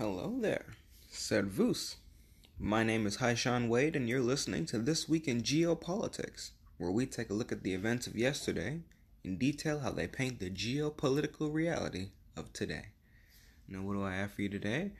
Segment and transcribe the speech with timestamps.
[0.00, 0.64] Hello there.
[1.10, 1.96] Servus.
[2.58, 7.04] My name is Haishan Wade, and you're listening to This Week in Geopolitics, where we
[7.04, 8.80] take a look at the events of yesterday
[9.22, 12.86] and detail how they paint the geopolitical reality of today.
[13.68, 14.92] Now, what do I have for you today?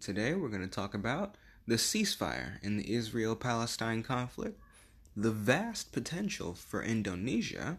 [0.00, 1.34] Today, we're going to talk about
[1.66, 4.58] the ceasefire in the Israel Palestine conflict,
[5.14, 7.76] the vast potential for Indonesia,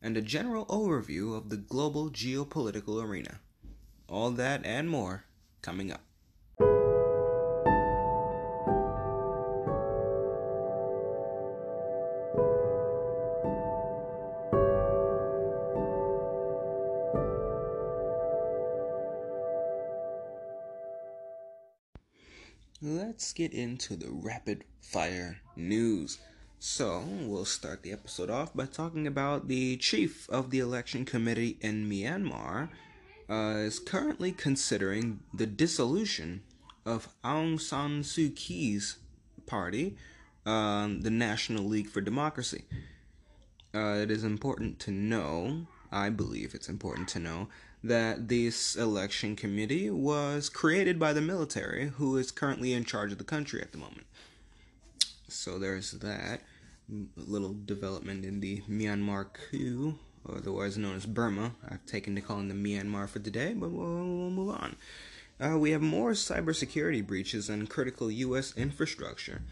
[0.00, 3.40] and a general overview of the global geopolitical arena.
[4.08, 5.26] All that and more
[5.60, 6.00] coming up.
[23.24, 26.18] Let's get into the rapid fire news.
[26.58, 31.56] So, we'll start the episode off by talking about the chief of the election committee
[31.62, 32.68] in Myanmar
[33.30, 36.42] uh, is currently considering the dissolution
[36.84, 38.98] of Aung San Suu Kyi's
[39.46, 39.96] party,
[40.44, 42.64] um, the National League for Democracy.
[43.74, 47.48] Uh, it is important to know, I believe it's important to know,
[47.84, 53.18] that this election committee was created by the military, who is currently in charge of
[53.18, 54.06] the country at the moment.
[55.28, 56.40] So there's that
[57.14, 61.52] little development in the Myanmar coup, otherwise known as Burma.
[61.68, 64.76] I've taken to calling them Myanmar for today, but we'll, we'll move on.
[65.38, 68.54] Uh, we have more cybersecurity breaches and critical U.S.
[68.56, 69.42] infrastructure.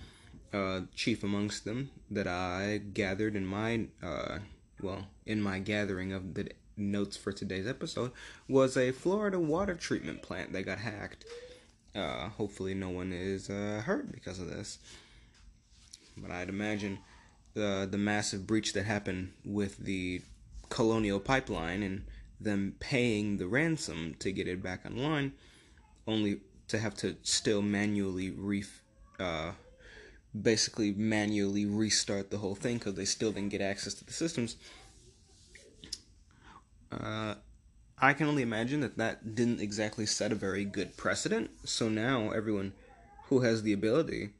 [0.55, 4.39] Uh, chief amongst them that I gathered in my, uh,
[4.81, 6.51] well, in my gathering of the
[6.91, 8.13] notes for today's episode
[8.49, 11.25] was a Florida water treatment plant that got hacked.
[11.95, 14.79] Uh, hopefully, no one is uh, hurt because of this.
[16.17, 16.99] But I'd imagine
[17.55, 20.23] the the massive breach that happened with the
[20.69, 22.05] Colonial Pipeline and
[22.41, 25.33] them paying the ransom to get it back online,
[26.07, 28.65] only to have to still manually re,
[29.21, 29.53] uh,
[30.41, 34.57] basically manually restart the whole thing because they still didn't get access to the systems.
[36.93, 37.35] Uh,
[37.99, 41.51] I can only imagine that that didn't exactly set a very good precedent.
[41.65, 42.73] So now everyone
[43.27, 44.31] who has the ability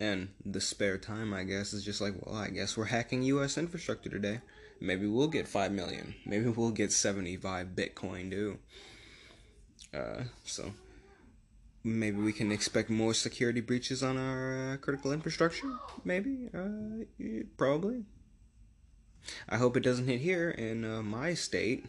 [0.00, 3.56] and the spare time, I guess, is just like, well, I guess we're hacking U.S.
[3.56, 4.40] infrastructure today.
[4.80, 6.14] Maybe we'll get five million.
[6.24, 8.58] Maybe we'll get seventy-five Bitcoin too.
[9.92, 10.72] Uh, so
[11.82, 15.72] maybe we can expect more security breaches on our uh, critical infrastructure.
[16.04, 17.04] Maybe, uh,
[17.56, 18.04] probably.
[19.48, 21.86] I hope it doesn't hit here in uh, my state.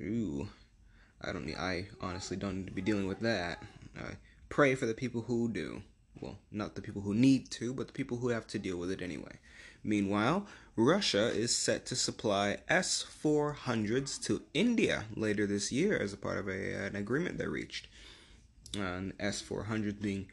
[0.00, 0.48] Ooh,
[1.20, 1.48] I don't.
[1.56, 3.62] I honestly don't need to be dealing with that.
[3.96, 4.16] I
[4.48, 5.82] pray for the people who do.
[6.20, 8.90] Well, not the people who need to, but the people who have to deal with
[8.90, 9.38] it anyway.
[9.82, 10.46] Meanwhile,
[10.76, 16.38] Russia is set to supply S 400s to India later this year as a part
[16.38, 17.88] of a, an agreement they reached.
[18.78, 20.28] Uh, S 400 being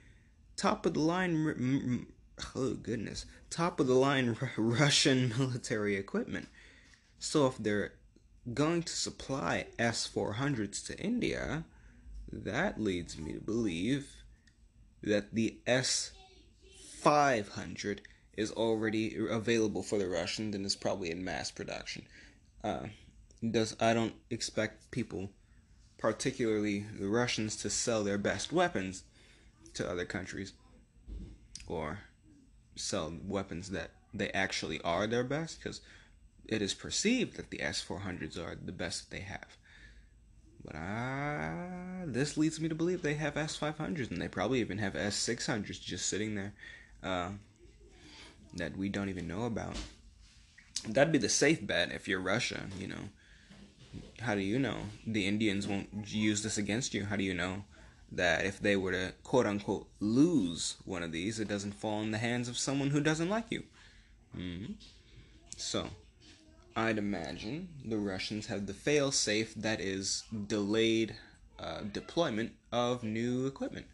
[0.56, 2.06] top of the line
[2.56, 6.48] oh goodness, top of the line Russian military equipment.
[7.20, 7.94] So if they're
[8.54, 11.66] going to supply S 400s to India,
[12.32, 14.24] that leads me to believe
[15.02, 16.12] that the S
[17.02, 18.02] 500
[18.38, 22.06] is already available for the Russians and is probably in mass production.
[22.64, 22.88] Uh,
[23.52, 25.30] does I don't expect people,
[25.98, 29.04] particularly the Russians, to sell their best weapons
[29.74, 30.54] to other countries
[31.68, 32.00] or
[32.80, 35.82] sell weapons that they actually are their best because
[36.48, 39.58] it is perceived that the S400s are the best that they have.
[40.66, 44.94] But uh, this leads me to believe they have S500s and they probably even have
[44.94, 46.54] S600s just sitting there
[47.04, 47.30] uh,
[48.56, 49.78] that we don't even know about.
[50.88, 53.10] That'd be the safe bet if you're Russia, you know.
[54.22, 57.06] How do you know the Indians won't use this against you?
[57.06, 57.64] How do you know
[58.12, 62.12] that if they were to quote unquote lose one of these, it doesn't fall in
[62.12, 63.64] the hands of someone who doesn't like you.
[64.38, 64.74] Mm-hmm.
[65.58, 65.90] So,
[66.76, 71.16] I'd imagine the Russians have the fail safe that is delayed
[71.60, 73.86] uh, deployment of new equipment.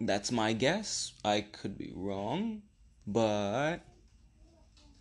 [0.00, 1.12] That's my guess.
[1.24, 2.62] I could be wrong,
[3.06, 3.78] but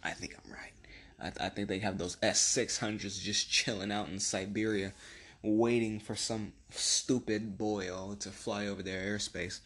[0.03, 0.71] I think I'm right.
[1.19, 4.93] I, th- I think they have those S 600s just chilling out in Siberia
[5.41, 9.59] waiting for some stupid boil to fly over their airspace.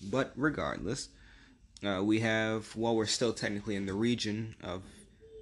[0.00, 1.08] But regardless,
[1.84, 4.82] uh, we have, while we're still technically in the region of,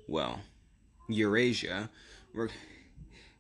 [0.07, 0.41] well,
[1.09, 1.91] Eurasia,
[2.35, 2.49] we're,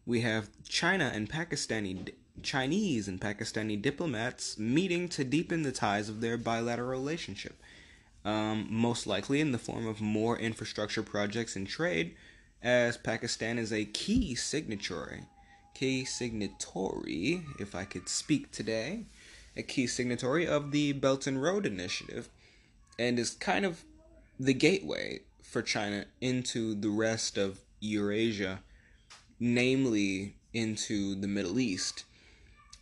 [0.05, 2.13] we have China and Pakistani,
[2.43, 7.61] Chinese and Pakistani diplomats meeting to deepen the ties of their bilateral relationship.
[8.25, 12.17] Um, most likely in the form of more infrastructure projects and trade,
[12.61, 15.23] as Pakistan is a key signatory
[15.77, 19.05] key signatory, if I could speak today,
[19.55, 22.31] a key signatory of the Belt and Road Initiative,
[22.99, 23.85] and is kind of
[24.41, 28.61] the gateway for China into the rest of Eurasia,
[29.39, 32.05] namely into the Middle East,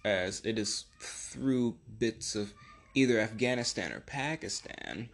[0.05, 2.55] as it is through bits of
[2.95, 5.09] either Afghanistan or Pakistan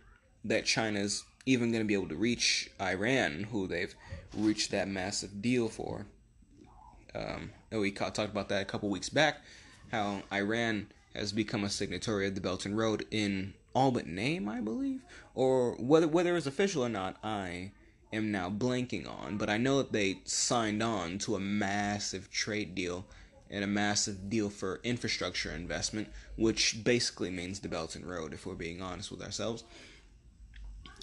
[0.45, 3.95] that China's even going to be able to reach Iran, who they've
[4.37, 6.05] reached that massive deal for.
[7.15, 9.43] Um, we talked about that a couple weeks back,
[9.93, 14.49] how Iran has become a signatory of the Belt and Road in all but name,
[14.49, 15.03] I believe,
[15.35, 17.71] or whether whether it's official or not, I
[18.13, 19.37] am now blanking on.
[19.37, 23.07] But I know that they signed on to a massive trade deal
[23.49, 28.47] and a massive deal for infrastructure investment, which basically means the Belt and Road, if
[28.47, 29.65] we're being honest with ourselves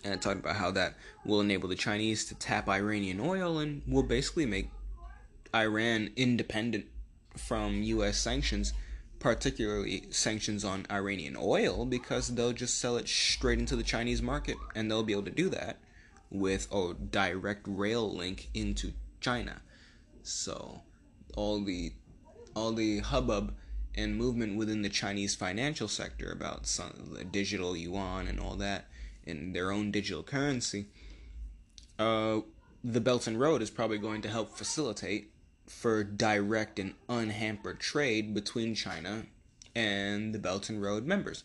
[0.04, 3.82] and it talked about how that will enable the Chinese to tap Iranian oil and
[3.88, 4.70] will basically make
[5.56, 6.86] Iran independent
[7.36, 8.18] from U.S.
[8.18, 8.74] sanctions,
[9.20, 14.58] particularly sanctions on Iranian oil, because they'll just sell it straight into the Chinese market,
[14.76, 15.78] and they'll be able to do that
[16.30, 19.62] with a direct rail link into China.
[20.24, 20.82] So
[21.36, 21.94] all the
[22.56, 23.54] all the hubbub
[23.96, 28.88] and movement within the Chinese financial sector about some, digital yuan and all that
[29.26, 30.88] in their own digital currency,
[32.00, 32.40] uh,
[32.84, 35.32] the Belt and Road is probably going to help facilitate
[35.68, 39.24] for direct and unhampered trade between China
[39.76, 41.44] and the Belt and Road members.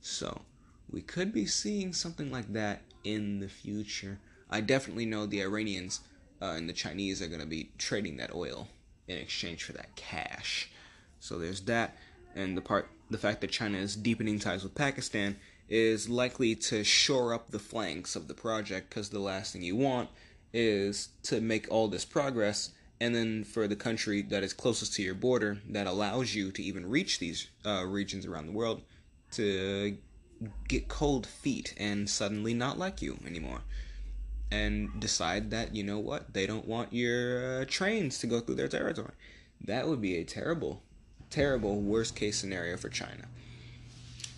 [0.00, 0.42] So,
[0.90, 4.18] we could be seeing something like that in the future.
[4.48, 6.00] I definitely know the Iranians
[6.40, 8.68] uh, and the Chinese are going to be trading that oil
[9.08, 10.70] in exchange for that cash.
[11.20, 11.96] So there's that,
[12.34, 15.36] and the part, the fact that China is deepening ties with Pakistan
[15.68, 19.76] is likely to shore up the flanks of the project because the last thing you
[19.76, 20.08] want
[20.52, 22.70] is to make all this progress
[23.00, 26.62] and then for the country that is closest to your border that allows you to
[26.62, 28.82] even reach these uh, regions around the world
[29.30, 29.96] to
[30.68, 33.60] get cold feet and suddenly not like you anymore
[34.50, 38.54] and decide that you know what they don't want your uh, trains to go through
[38.54, 39.12] their territory
[39.60, 40.82] that would be a terrible
[41.30, 43.26] terrible worst case scenario for china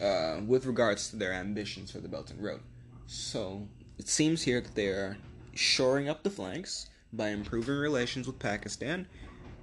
[0.01, 2.61] uh, with regards to their ambitions for the Belt and Road.
[3.07, 3.67] So
[3.99, 5.17] it seems here that they are
[5.55, 9.07] shoring up the flanks by improving relations with Pakistan,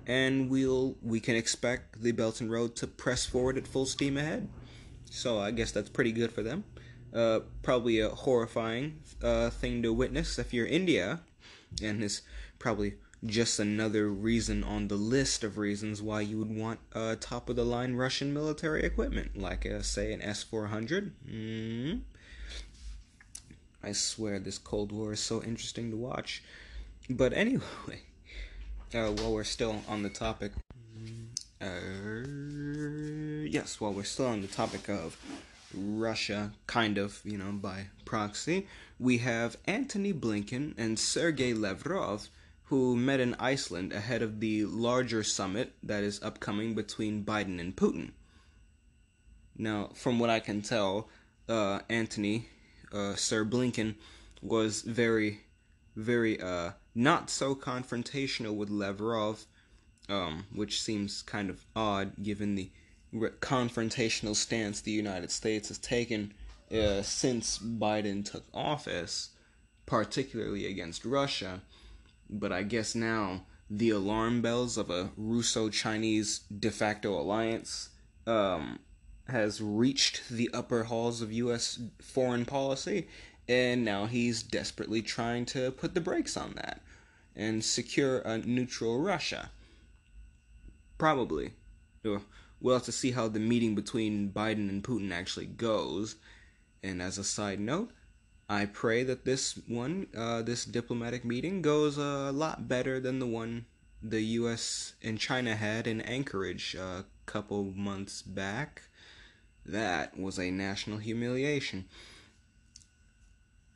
[0.07, 4.18] and we'll we can expect the Belt and Road to press forward at full steam
[4.18, 4.50] ahead.
[5.09, 6.63] So I guess that's pretty good for them.
[7.13, 11.21] Uh, probably a horrifying uh, thing to witness if you're India,
[11.81, 12.21] and is
[12.59, 12.95] probably
[13.25, 17.56] just another reason on the list of reasons why you would want uh, top of
[17.56, 21.13] the line Russian military equipment, like uh, say an S 400.
[21.27, 22.00] Mm-hmm.
[23.83, 26.44] I swear this Cold War is so interesting to watch.
[27.09, 27.63] But anyway,
[28.93, 30.51] uh, while we're still on the topic,
[31.61, 32.25] uh,
[33.47, 35.17] yes, while we're still on the topic of
[35.73, 38.67] Russia, kind of, you know, by proxy,
[38.99, 42.29] we have Antony Blinken and Sergei Lavrov
[42.65, 47.75] who met in Iceland ahead of the larger summit that is upcoming between Biden and
[47.75, 48.11] Putin.
[49.55, 51.07] Now, from what I can tell,
[51.47, 52.49] uh, Antony,
[52.91, 53.95] uh, Sir Blinken,
[54.41, 55.41] was very,
[55.95, 59.45] very uh, not so confrontational with Lavrov,
[60.09, 62.71] um, which seems kind of odd given the
[63.12, 66.34] re- confrontational stance the United States has taken
[66.72, 69.31] uh, since Biden took office,
[69.86, 71.62] particularly against Russia
[72.29, 77.89] but I guess now the alarm bells of a Russo Chinese de facto alliance
[78.27, 78.79] um,
[79.27, 81.79] has reached the upper halls of U.S.
[82.01, 83.08] foreign policy,
[83.48, 86.81] and now he's desperately trying to put the brakes on that
[87.36, 89.51] and secure a neutral Russia.
[90.98, 91.51] Probably.
[92.04, 96.15] We'll have to see how the meeting between Biden and Putin actually goes.
[96.82, 97.92] And as a side note,
[98.48, 103.27] I pray that this one, uh, this diplomatic meeting, goes a lot better than the
[103.27, 103.65] one
[104.01, 104.94] the U.S.
[105.01, 108.84] and China had in Anchorage a couple months back.
[109.65, 111.86] That was a national humiliation.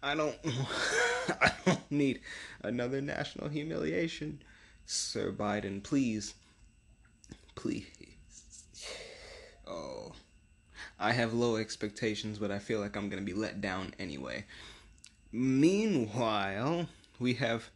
[0.01, 0.37] I don't,
[1.41, 2.21] I don't need
[2.63, 4.41] another national humiliation,
[4.85, 5.83] Sir Biden.
[5.83, 6.35] Please,
[7.55, 7.85] please.
[9.67, 10.13] Oh.
[10.99, 14.45] I have low expectations, but I feel like I'm going to be let down anyway.
[15.31, 16.87] Meanwhile,
[17.19, 17.69] we have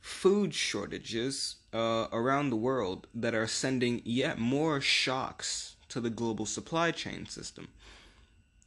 [0.00, 6.46] food shortages uh, around the world that are sending yet more shocks to the global
[6.46, 7.68] supply chain system.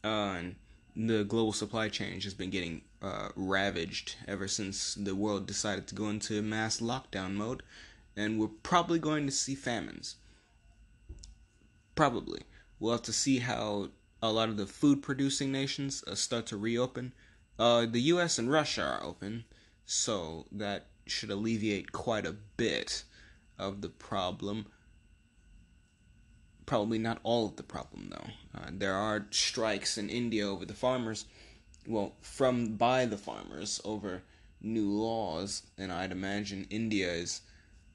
[0.03, 0.55] Uh, and
[0.95, 5.95] the global supply chain has been getting uh, ravaged ever since the world decided to
[5.95, 7.61] go into mass lockdown mode
[8.15, 10.15] and we're probably going to see famines.
[11.95, 12.41] Probably.
[12.79, 13.89] We'll have to see how
[14.21, 17.13] a lot of the food producing nations uh, start to reopen.
[17.59, 19.45] Uh, the US and Russia are open,
[19.85, 23.03] so that should alleviate quite a bit
[23.59, 24.67] of the problem.
[26.65, 28.59] Probably not all of the problem, though.
[28.59, 31.25] Uh, there are strikes in India over the farmers,
[31.87, 34.23] well, from by the farmers over
[34.61, 37.41] new laws, and I'd imagine India is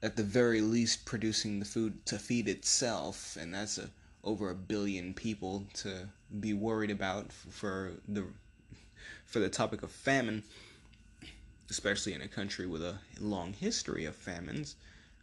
[0.01, 3.89] at the very least producing the food to feed itself, and that's a
[4.23, 8.25] over a billion people to be worried about for the
[9.25, 10.43] for the topic of famine,
[11.69, 14.75] especially in a country with a long history of famines.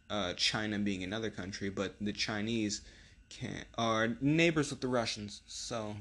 [0.09, 2.81] Uh, China being another country, but the Chinese
[3.29, 5.95] can are neighbors with the Russians, so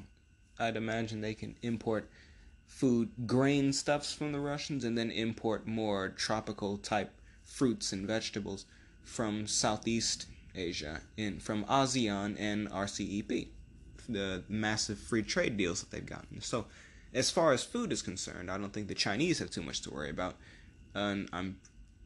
[0.59, 2.09] I'd imagine they can import
[2.67, 7.13] food grain stuffs from the Russians and then import more tropical type
[7.45, 8.67] fruits and vegetables
[9.03, 13.49] from Southeast Asia in from ASEAN and RCEP,
[14.09, 16.41] the massive free trade deals that they've gotten.
[16.41, 16.67] So,
[17.15, 19.91] as far as food is concerned, I don't think the Chinese have too much to
[19.91, 20.37] worry about.
[20.95, 21.59] And I'm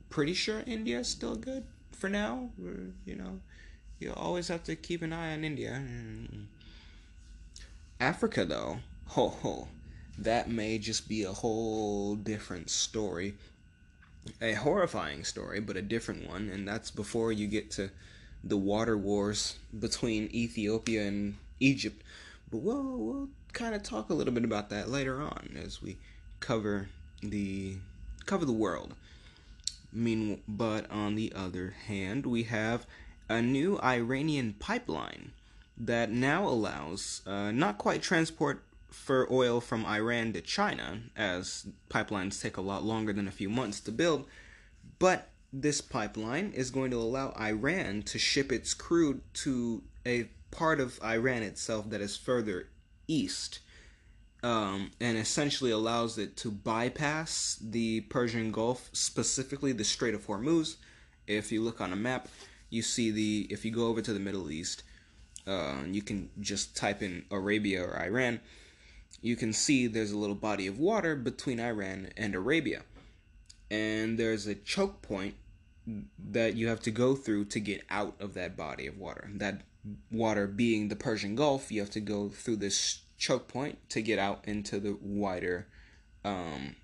[0.08, 2.50] pretty sure India is still good for now.
[3.04, 3.40] You know,
[3.98, 5.82] you always have to keep an eye on India.
[5.82, 6.46] Mm.
[7.98, 9.68] Africa, though, ho ho,
[10.20, 13.34] that may just be a whole different story.
[14.42, 17.90] A horrifying story, but a different one, and that's before you get to
[18.44, 22.02] the water wars between Ethiopia and Egypt.
[22.50, 25.96] But we'll, we'll kind of talk a little bit about that later on as we
[26.38, 26.88] cover
[27.22, 27.76] the
[28.26, 28.94] cover the world.
[29.92, 32.86] Mean, but on the other hand, we have
[33.28, 35.32] a new Iranian pipeline
[35.76, 42.40] that now allows uh, not quite transport for oil from Iran to China, as pipelines
[42.40, 44.26] take a lot longer than a few months to build,
[44.98, 50.80] but this pipeline is going to allow Iran to ship its crude to a part
[50.80, 52.68] of Iran itself that is further
[53.08, 53.60] east.
[54.42, 60.76] Um, and essentially allows it to bypass the Persian Gulf, specifically the Strait of Hormuz.
[61.26, 62.26] If you look on a map,
[62.70, 64.82] you see the if you go over to the Middle East,
[65.46, 68.40] uh, you can just type in Arabia or Iran.
[69.20, 72.82] You can see there's a little body of water between Iran and Arabia
[73.70, 75.34] and there's a choke point
[76.18, 79.30] that you have to go through to get out of that body of water.
[79.34, 79.62] That
[80.10, 84.18] water being the Persian Gulf, you have to go through this choke point to get
[84.18, 85.68] out into the wider
[86.24, 86.76] um,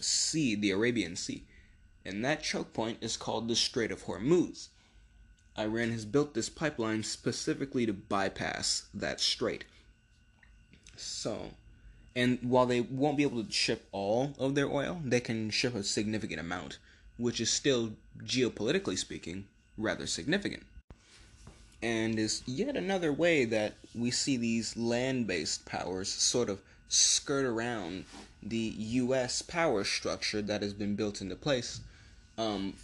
[0.00, 1.44] sea, the Arabian Sea.
[2.04, 4.68] And that choke point is called the Strait of Hormuz.
[5.58, 9.64] Iran has built this pipeline specifically to bypass that strait.
[11.00, 11.52] So,
[12.14, 15.74] and while they won't be able to ship all of their oil, they can ship
[15.74, 16.78] a significant amount,
[17.16, 17.92] which is still,
[18.22, 19.46] geopolitically speaking,
[19.78, 20.64] rather significant.
[21.82, 27.46] And is yet another way that we see these land based powers sort of skirt
[27.46, 28.04] around
[28.42, 29.42] the U.S.
[29.42, 31.80] power structure that has been built into place
[32.36, 32.74] um,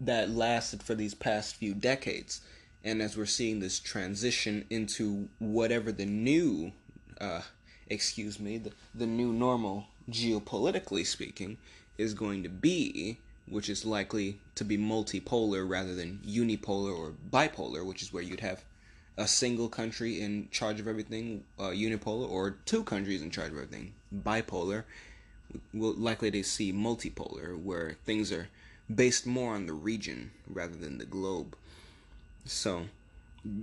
[0.00, 2.40] that lasted for these past few decades.
[2.84, 6.72] And as we're seeing this transition into whatever the new
[7.20, 7.42] uh,
[7.88, 11.58] excuse me, the, the new normal, geopolitically speaking,
[11.96, 17.84] is going to be, which is likely to be multipolar rather than unipolar or bipolar,
[17.84, 18.62] which is where you'd have
[19.16, 23.56] a single country in charge of everything, uh, unipolar, or two countries in charge of
[23.56, 24.84] everything, bipolar.
[25.74, 28.48] We'll likely to see multipolar, where things are
[28.94, 31.56] based more on the region rather than the globe.
[32.44, 32.86] So,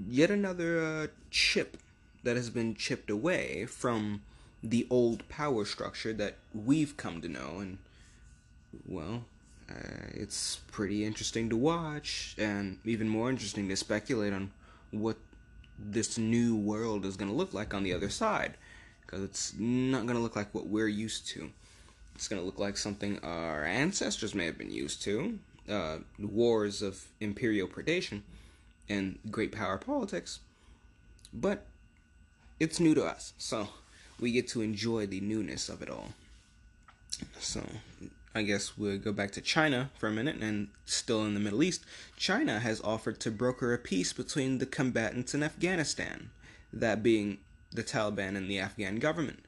[0.10, 1.78] yet another uh, chip
[2.26, 4.22] that has been chipped away from
[4.62, 7.60] the old power structure that we've come to know.
[7.60, 7.78] And
[8.88, 9.24] well
[9.70, 14.52] uh, it's pretty interesting to watch and even more interesting to speculate on
[14.92, 15.18] what
[15.80, 18.56] this new world is going to look like on the other side
[19.02, 21.50] because it's not going to look like what we're used to.
[22.16, 25.40] It's going to look like something our ancestors may have been used to
[25.70, 28.22] uh, wars of imperial predation
[28.88, 30.40] and great power politics.
[31.34, 31.66] But
[32.60, 33.70] it's new to us, so
[34.20, 36.10] we get to enjoy the newness of it all.
[37.40, 37.64] So,
[38.34, 41.64] I guess we'll go back to China for a minute and still in the Middle
[41.64, 41.86] East.
[42.18, 46.30] China has offered to broker a peace between the combatants in Afghanistan,
[46.74, 47.38] that being
[47.72, 49.44] the Taliban and the Afghan government.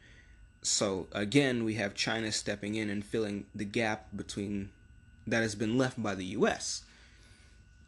[0.61, 4.69] So, again, we have China stepping in and filling the gap between
[5.25, 6.83] that has been left by the US.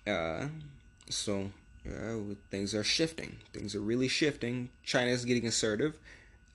[0.05, 0.47] Uh,
[1.09, 1.51] so,
[1.87, 3.37] uh, things are shifting.
[3.53, 4.69] Things are really shifting.
[4.83, 5.97] China is getting assertive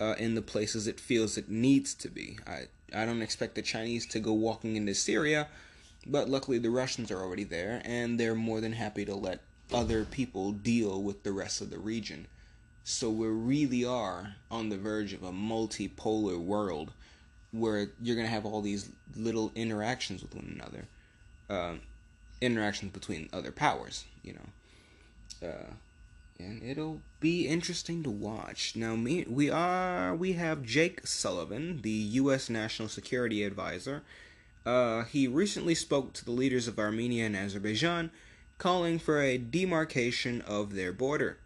[0.00, 2.38] uh, in the places it feels it needs to be.
[2.46, 2.64] I
[2.94, 5.48] I don't expect the Chinese to go walking into Syria
[6.06, 9.40] But luckily, the Russians are already there, and they're more than happy to let
[9.72, 12.26] other people deal with the rest of the region.
[12.84, 16.92] So we really are on the verge of a multipolar world
[17.52, 20.86] where you're going to have all these little interactions with one another.
[21.48, 21.76] Uh,
[22.40, 24.48] interactions between other powers, you know.
[25.42, 25.74] Uh,
[26.38, 28.74] and it'll be interesting to watch.
[28.74, 32.50] Now, me, we are we have Jake Sullivan, the U.S.
[32.50, 34.02] National Security Advisor.
[34.66, 38.10] Uh, he recently spoke to the leaders of Armenia and Azerbaijan,
[38.58, 41.38] calling for a demarcation of their border.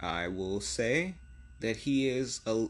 [0.00, 1.14] I will say
[1.60, 2.66] that he is a,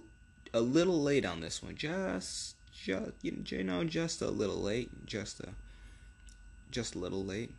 [0.55, 1.77] a little late on this one.
[1.77, 5.05] Just, just you know, just a little late.
[5.05, 5.49] Just a,
[6.71, 7.53] just a little late.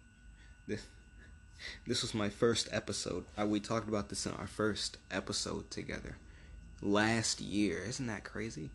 [0.68, 0.88] This,
[1.88, 3.26] this was my first episode.
[3.40, 6.18] Uh, we talked about this in our first episode together
[6.82, 7.84] last year.
[7.88, 8.70] Isn't that crazy?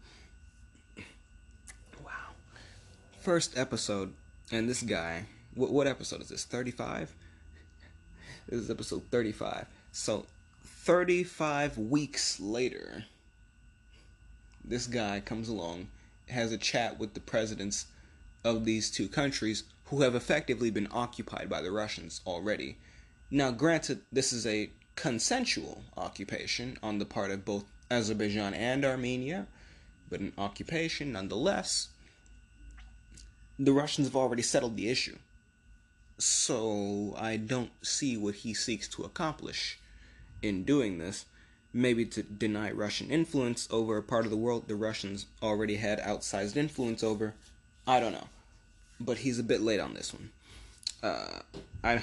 [2.05, 2.35] Wow.
[3.21, 4.13] First episode,
[4.51, 5.27] and this guy.
[5.55, 6.45] What, what episode is this?
[6.45, 7.15] 35?
[8.49, 9.67] This is episode 35.
[9.93, 10.27] So,
[10.65, 13.05] 35 weeks later,
[14.65, 15.89] this guy comes along,
[16.29, 17.87] has a chat with the presidents
[18.45, 22.79] of these two countries who have effectively been occupied by the Russians already.
[23.31, 29.47] Now, granted, this is a consensual occupation on the part of both Azerbaijan and Armenia,
[30.09, 31.89] but an occupation nonetheless.
[33.59, 35.17] The Russians have already settled the issue.
[36.17, 39.79] So, I don't see what he seeks to accomplish
[40.43, 41.27] in doing this.
[41.73, 45.99] Maybe to deny Russian influence over a part of the world the Russians already had
[46.01, 47.35] outsized influence over.
[47.87, 48.29] I don't know
[49.05, 50.31] but he's a bit late on this one.
[51.03, 51.41] Uh,
[51.83, 52.03] I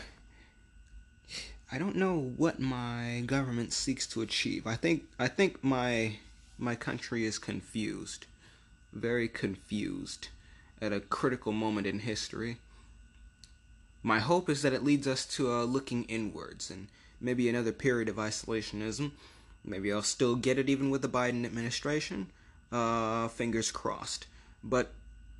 [1.72, 4.68] I don't know what my government seeks to achieve.
[4.68, 6.18] I think I think my
[6.58, 8.26] my country is confused,
[8.94, 10.28] very confused,
[10.82, 12.58] at a critical moment in history.
[14.04, 16.88] My hope is that it leads us to uh, looking inwards and
[17.20, 19.12] maybe another period of isolationism.
[19.64, 22.32] Maybe I'll still get it even with the Biden administration.
[22.72, 24.26] Uh, fingers crossed.
[24.64, 24.92] But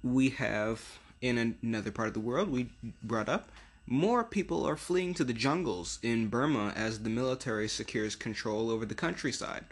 [0.04, 2.70] we have in another part of the world we
[3.04, 3.50] brought up,
[3.88, 8.86] more people are fleeing to the jungles in Burma as the military secures control over
[8.86, 9.66] the countryside.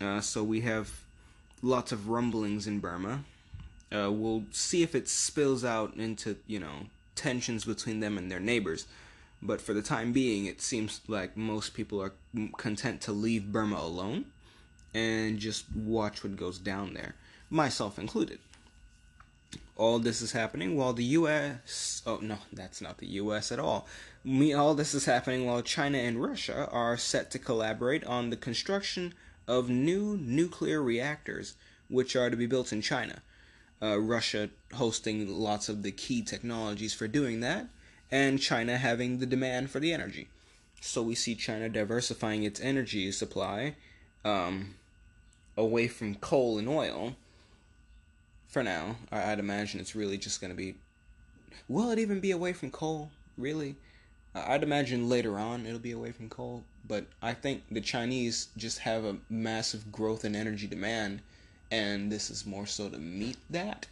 [0.00, 0.90] Uh, so we have
[1.62, 3.24] lots of rumblings in Burma.
[3.94, 8.40] Uh, we'll see if it spills out into, you know, tensions between them and their
[8.40, 8.86] neighbors.
[9.42, 12.12] But for the time being, it seems like most people are
[12.56, 14.26] content to leave Burma alone
[14.94, 17.14] and just watch what goes down there,
[17.50, 18.38] myself included.
[19.76, 22.02] All this is happening while the U.S.
[22.06, 23.50] Oh no, that's not the U.S.
[23.50, 23.86] at all.
[24.24, 28.36] Me, all this is happening while China and Russia are set to collaborate on the
[28.36, 29.14] construction
[29.46, 31.54] of new nuclear reactors,
[31.88, 33.22] which are to be built in China.
[33.82, 37.66] Uh, Russia hosting lots of the key technologies for doing that,
[38.10, 40.28] and China having the demand for the energy.
[40.80, 43.74] So we see China diversifying its energy supply
[44.24, 44.76] um,
[45.56, 47.16] away from coal and oil
[48.54, 48.94] for now.
[49.10, 50.76] I, would imagine it's really just going to be.
[51.68, 53.10] Will it even be away from coal?
[53.36, 53.74] Really?
[54.32, 58.78] I'd imagine later on it'll be away from coal, but I think the Chinese just
[58.78, 61.20] have a massive growth in energy demand,
[61.72, 63.86] and this is more so to meet that.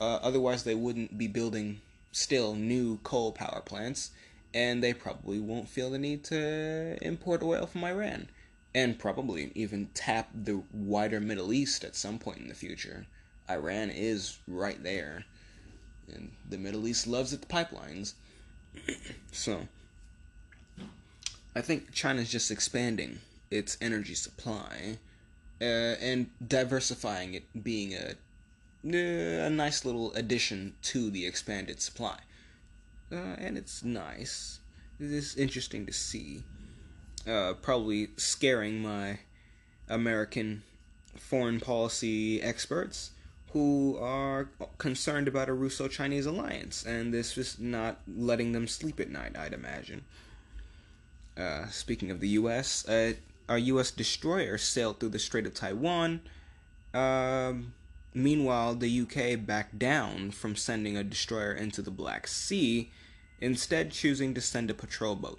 [0.00, 4.12] Uh, otherwise, they wouldn't be building still new coal power plants,
[4.54, 8.28] and they probably won't feel the need to import oil from Iran,
[8.74, 13.06] and probably even tap the wider Middle East at some point in the future.
[13.50, 15.24] Iran is right there.
[16.12, 18.14] And the Middle East loves its pipelines.
[19.32, 19.68] so,
[21.56, 24.98] I think China's just expanding its energy supply
[25.60, 28.14] uh, and diversifying it, being a
[28.86, 32.18] a nice little addition to the expanded supply.
[33.10, 34.60] Uh, and it's nice.
[35.00, 36.42] It is interesting to see.
[37.26, 39.20] Uh, probably scaring my
[39.88, 40.62] American
[41.16, 43.12] foreign policy experts
[43.54, 48.98] who are concerned about a Russo Chinese alliance, and this is not letting them sleep
[48.98, 50.04] at night, I'd imagine.
[51.36, 53.12] Uh, speaking of the U.S., uh,
[53.48, 53.92] our U.S.
[53.92, 56.22] destroyer sailed through the Strait of Taiwan.
[56.92, 57.74] Um,
[58.12, 62.90] meanwhile, the UK backed down from sending a destroyer into the Black Sea,
[63.40, 65.38] instead, choosing to send a patrol boat.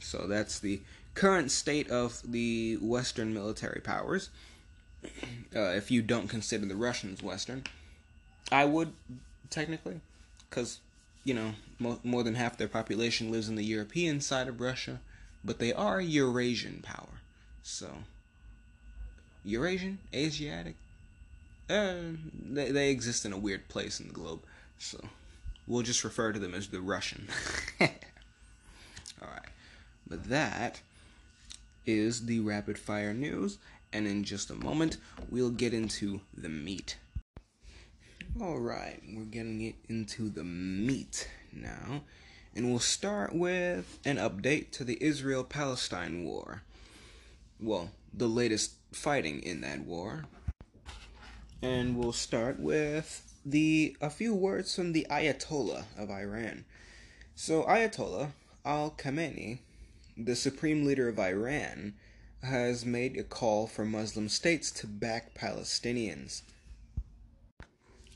[0.00, 0.80] So that's the
[1.14, 4.30] current state of the Western military powers
[5.04, 7.64] uh, if you don't consider the Russians Western.
[8.50, 8.92] I would,
[9.50, 10.00] technically,
[10.48, 10.80] because,
[11.24, 15.00] you know, mo- more than half their population lives in the European side of Russia,
[15.44, 17.20] but they are Eurasian power.
[17.62, 17.88] So,
[19.44, 19.98] Eurasian?
[20.14, 20.74] Asiatic?
[21.68, 21.94] Uh,
[22.32, 24.40] they, they exist in a weird place in the globe.
[24.78, 24.98] So
[25.66, 27.28] we'll just refer to them as the Russian.
[27.80, 27.88] All
[29.20, 29.48] right.
[30.08, 30.80] But that
[31.86, 33.58] is the rapid fire news,
[33.92, 34.98] and in just a moment,
[35.30, 36.96] we'll get into the meat.
[38.40, 42.02] All right, we're getting it into the meat now,
[42.54, 46.62] and we'll start with an update to the Israel Palestine war.
[47.58, 50.24] Well, the latest fighting in that war.
[51.60, 56.64] And we'll start with the a few words from the Ayatollah of Iran.
[57.34, 58.30] So Ayatollah
[58.64, 59.58] Ali Khamenei,
[60.16, 61.94] the supreme leader of Iran,
[62.42, 66.42] has made a call for Muslim states to back Palestinians.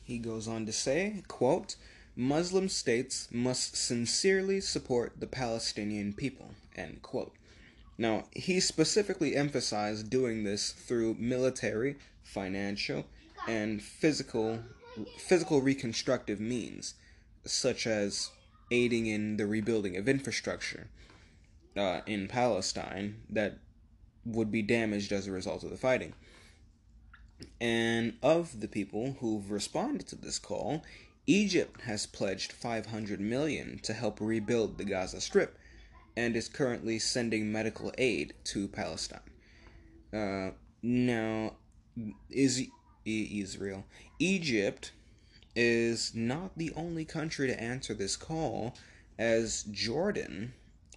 [0.04, 1.76] He goes on to say, quote,
[2.14, 7.32] Muslim states must sincerely support the Palestinian people, end quote.
[7.96, 13.06] Now, he specifically emphasized doing this through military, financial,
[13.48, 14.60] and physical
[15.16, 16.94] physical reconstructive means,
[17.46, 18.30] such as
[18.70, 20.88] aiding in the rebuilding of infrastructure
[21.76, 23.58] uh, in Palestine that
[24.24, 26.14] would be damaged as a result of the fighting.
[27.60, 30.82] And of the people who've responded to this call,
[31.26, 35.58] Egypt has pledged 500 million to help rebuild the Gaza Strip
[36.16, 39.20] and is currently sending medical aid to Palestine.
[40.12, 40.50] Uh,
[40.82, 41.54] now,
[42.30, 42.66] is
[43.04, 43.84] Israel.
[44.18, 44.92] Egypt
[45.54, 48.74] is not the only country to answer this call,
[49.18, 50.54] as Jordan,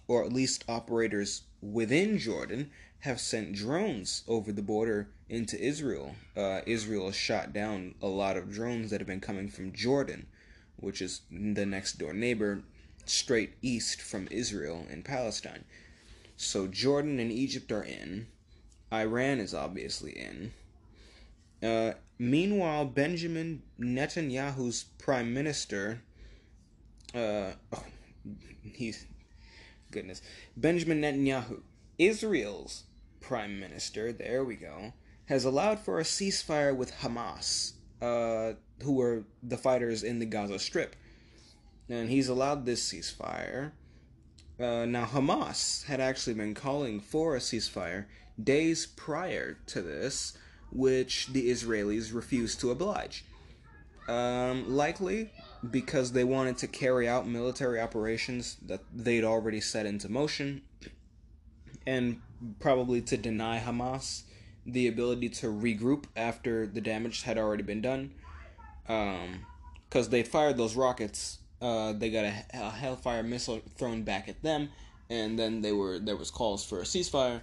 [0.08, 6.14] or at least operators within Jordan, have sent drones over the border into Israel.
[6.36, 10.26] Uh, Israel has shot down a lot of drones that have been coming from Jordan,
[10.76, 12.62] which is the next door neighbor,
[13.04, 15.64] straight east from Israel and Palestine.
[16.36, 18.26] So Jordan and Egypt are in.
[18.92, 20.52] Iran is obviously in.
[21.62, 26.02] Uh, meanwhile, Benjamin Netanyahu's prime minister,
[27.14, 27.84] uh, oh,
[28.62, 29.06] he's
[29.90, 30.20] goodness,
[30.56, 31.60] Benjamin Netanyahu,
[31.98, 32.84] Israel's
[33.20, 34.92] prime minister, there we go,
[35.26, 40.58] has allowed for a ceasefire with Hamas, uh, who were the fighters in the Gaza
[40.58, 40.94] Strip.
[41.88, 43.72] And he's allowed this ceasefire.
[44.58, 48.06] Uh, now, Hamas had actually been calling for a ceasefire
[48.42, 50.36] days prior to this,
[50.72, 53.24] which the Israelis refused to oblige.
[54.08, 55.32] Um, likely
[55.68, 60.62] because they wanted to carry out military operations that they'd already set into motion,
[61.86, 62.20] and
[62.60, 64.22] probably to deny Hamas
[64.66, 68.12] the ability to regroup after the damage had already been done.
[68.84, 74.28] Because um, they fired those rockets, uh, they got a, a Hellfire missile thrown back
[74.28, 74.70] at them,
[75.08, 77.40] and then they were there was calls for a ceasefire.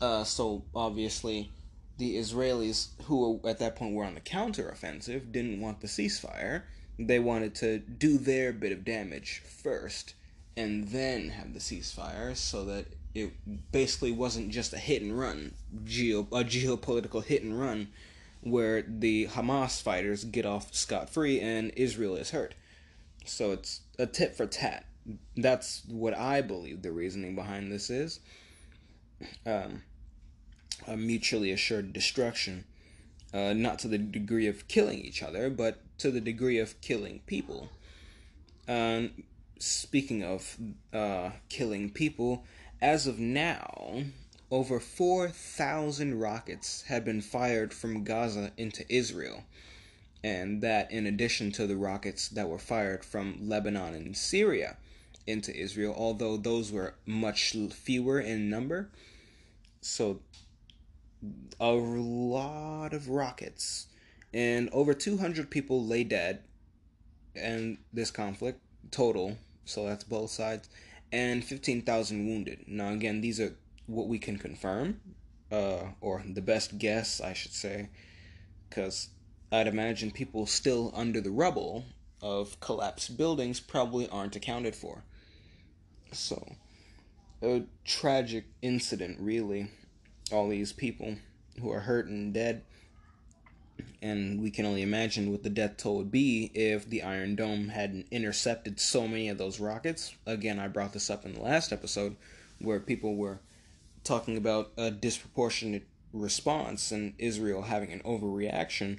[0.00, 1.50] Uh, so obviously,
[1.98, 6.62] the Israelis, who at that point were on the counteroffensive, didn't want the ceasefire.
[6.98, 10.14] They wanted to do their bit of damage first,
[10.56, 13.32] and then have the ceasefire, so that it
[13.72, 17.88] basically wasn't just a hit and run, geo a geopolitical hit and run,
[18.40, 22.54] where the Hamas fighters get off scot free and Israel is hurt.
[23.24, 24.86] So it's a tit for tat.
[25.36, 28.20] That's what I believe the reasoning behind this is.
[29.44, 29.82] Um,
[30.86, 32.64] a mutually assured destruction.
[33.32, 37.20] Uh, not to the degree of killing each other, but to the degree of killing
[37.26, 37.68] people.
[38.66, 39.24] Um,
[39.58, 40.56] speaking of
[40.92, 42.44] uh, killing people,
[42.82, 44.04] as of now,
[44.50, 49.44] over 4,000 rockets have been fired from Gaza into Israel,
[50.24, 54.76] and that in addition to the rockets that were fired from Lebanon and Syria
[55.26, 58.90] into Israel, although those were much fewer in number.
[59.80, 60.20] So
[61.60, 63.86] a lot of rockets,
[64.32, 66.42] and over 200 people lay dead
[67.34, 69.38] in this conflict total.
[69.64, 70.68] So that's both sides,
[71.12, 72.64] and 15,000 wounded.
[72.66, 75.00] Now, again, these are what we can confirm,
[75.50, 77.88] uh, or the best guess, I should say,
[78.68, 79.08] because
[79.50, 81.84] I'd imagine people still under the rubble
[82.22, 85.02] of collapsed buildings probably aren't accounted for.
[86.12, 86.54] So,
[87.42, 89.70] a tragic incident, really
[90.30, 91.16] all these people
[91.60, 92.62] who are hurt and dead.
[94.02, 97.68] And we can only imagine what the death toll would be if the Iron Dome
[97.68, 100.14] hadn't intercepted so many of those rockets.
[100.26, 102.16] Again, I brought this up in the last episode
[102.58, 103.40] where people were
[104.04, 108.98] talking about a disproportionate response and Israel having an overreaction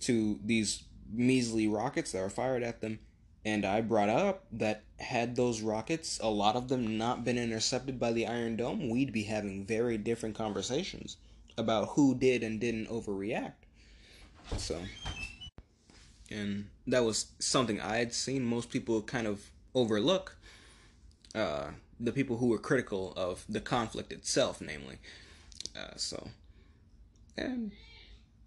[0.00, 2.98] to these measly rockets that were fired at them
[3.44, 7.98] and I brought up that had those rockets, a lot of them not been intercepted
[7.98, 11.16] by the Iron Dome, we'd be having very different conversations
[11.58, 13.61] about who did and didn't overreact.
[14.56, 14.80] So,
[16.30, 20.36] and that was something I had seen most people kind of overlook.
[21.34, 24.98] Uh, the people who were critical of the conflict itself, namely.
[25.76, 26.28] Uh, so,
[27.36, 27.72] and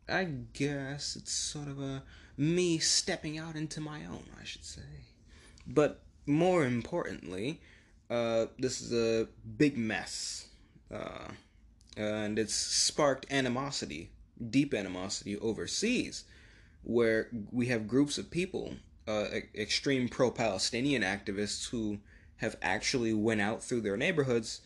[0.07, 2.03] I guess it's sort of a
[2.37, 4.81] me stepping out into my own, I should say.
[5.65, 7.61] But more importantly,
[8.09, 9.27] uh, this is a
[9.57, 10.47] big mess,
[10.93, 11.29] uh,
[11.97, 14.11] and it's sparked animosity,
[14.49, 16.25] deep animosity overseas,
[16.83, 18.75] where we have groups of people,
[19.07, 21.99] uh, extreme pro-Palestinian activists who
[22.37, 24.61] have actually went out through their neighborhoods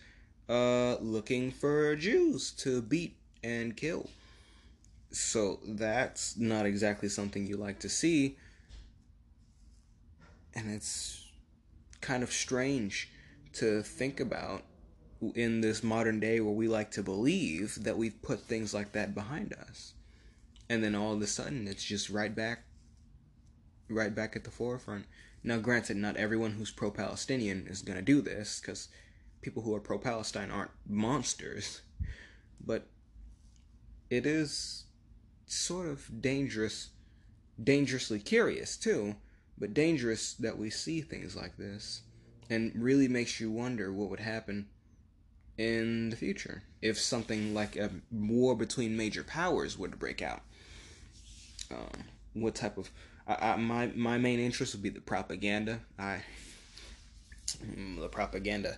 [0.49, 4.09] uh, looking for Jews to beat and kill.
[5.11, 8.37] So that's not exactly something you like to see.
[10.55, 11.27] And it's
[12.01, 13.09] kind of strange
[13.53, 14.63] to think about
[15.35, 19.13] in this modern day where we like to believe that we've put things like that
[19.13, 19.93] behind us.
[20.69, 22.63] And then all of a sudden it's just right back
[23.89, 25.05] right back at the forefront.
[25.43, 28.89] Now, granted, not everyone who's pro Palestinian is going to do this because
[29.41, 31.81] people who are pro Palestine aren't monsters.
[32.63, 32.87] But
[34.09, 34.85] it is
[35.45, 36.89] sort of dangerous,
[37.61, 39.15] dangerously curious too,
[39.57, 42.01] but dangerous that we see things like this
[42.49, 44.67] and really makes you wonder what would happen
[45.59, 50.41] in the future if something like a war between major powers were to break out.
[51.69, 52.89] Um, what type of
[53.27, 55.81] I, I, my my main interest would be the propaganda.
[55.99, 56.21] I
[57.99, 58.77] the propaganda.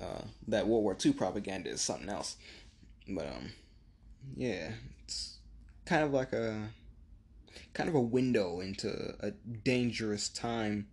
[0.00, 2.36] Uh, that World War II propaganda is something else,
[3.08, 3.50] but um,
[4.36, 4.72] yeah,
[5.04, 5.38] it's
[5.86, 6.68] kind of like a
[7.72, 10.88] kind of a window into a dangerous time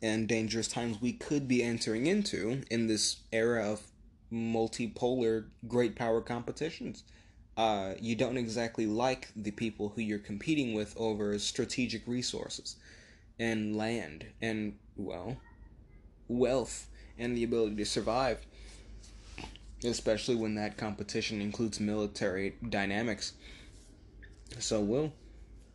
[0.00, 3.87] and dangerous times we could be entering into in this era of
[4.32, 7.04] multipolar great power competitions
[7.58, 12.76] uh, you don't exactly like the people who you're competing with over strategic resources
[13.40, 15.36] and land and, well,
[16.28, 16.88] wealth
[17.18, 18.38] and the ability to survive,
[19.82, 23.32] especially when that competition includes military dynamics.
[24.60, 25.12] So we'll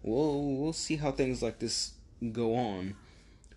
[0.03, 1.95] we'll we'll see how things like this
[2.31, 2.95] go on,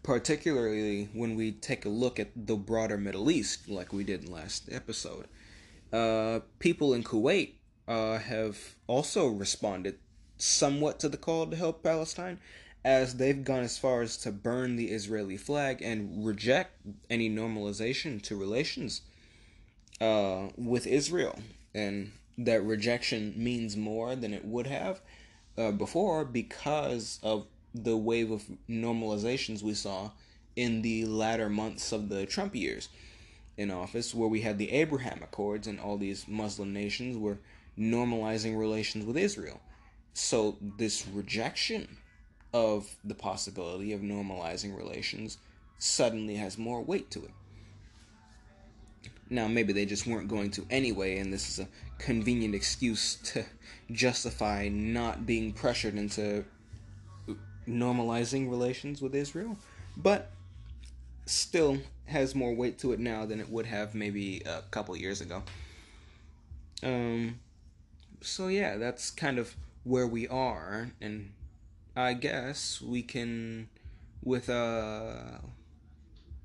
[0.06, 4.30] particularly when we take a look at the broader Middle East, like we did in
[4.30, 5.26] last episode.
[5.92, 7.54] Uh, people in Kuwait
[7.88, 9.98] uh, have also responded
[10.38, 12.38] somewhat to the call to help Palestine,
[12.84, 16.70] as they've gone as far as to burn the Israeli flag and reject
[17.10, 19.00] any normalization to relations
[20.00, 21.40] uh, with Israel.
[21.74, 25.00] And that rejection means more than it would have
[25.58, 27.48] uh, before because of
[27.84, 30.10] the wave of normalizations we saw
[30.54, 32.88] in the latter months of the Trump years
[33.56, 37.38] in office, where we had the Abraham Accords and all these Muslim nations were
[37.78, 39.60] normalizing relations with Israel.
[40.14, 41.98] So, this rejection
[42.54, 45.38] of the possibility of normalizing relations
[45.78, 47.32] suddenly has more weight to it.
[49.28, 53.44] Now, maybe they just weren't going to anyway, and this is a convenient excuse to
[53.90, 56.44] justify not being pressured into
[57.68, 59.56] normalizing relations with Israel,
[59.96, 60.30] but
[61.26, 65.20] still has more weight to it now than it would have maybe a couple years
[65.20, 65.42] ago.
[66.82, 67.40] Um,
[68.20, 71.32] so yeah, that's kind of where we are, and
[71.96, 73.68] I guess we can,
[74.22, 75.38] with uh,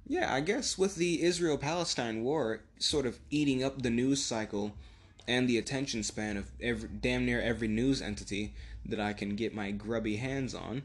[0.07, 4.73] yeah, I guess with the Israel Palestine war sort of eating up the news cycle
[5.27, 8.53] and the attention span of every damn near every news entity
[8.85, 10.83] that I can get my grubby hands on,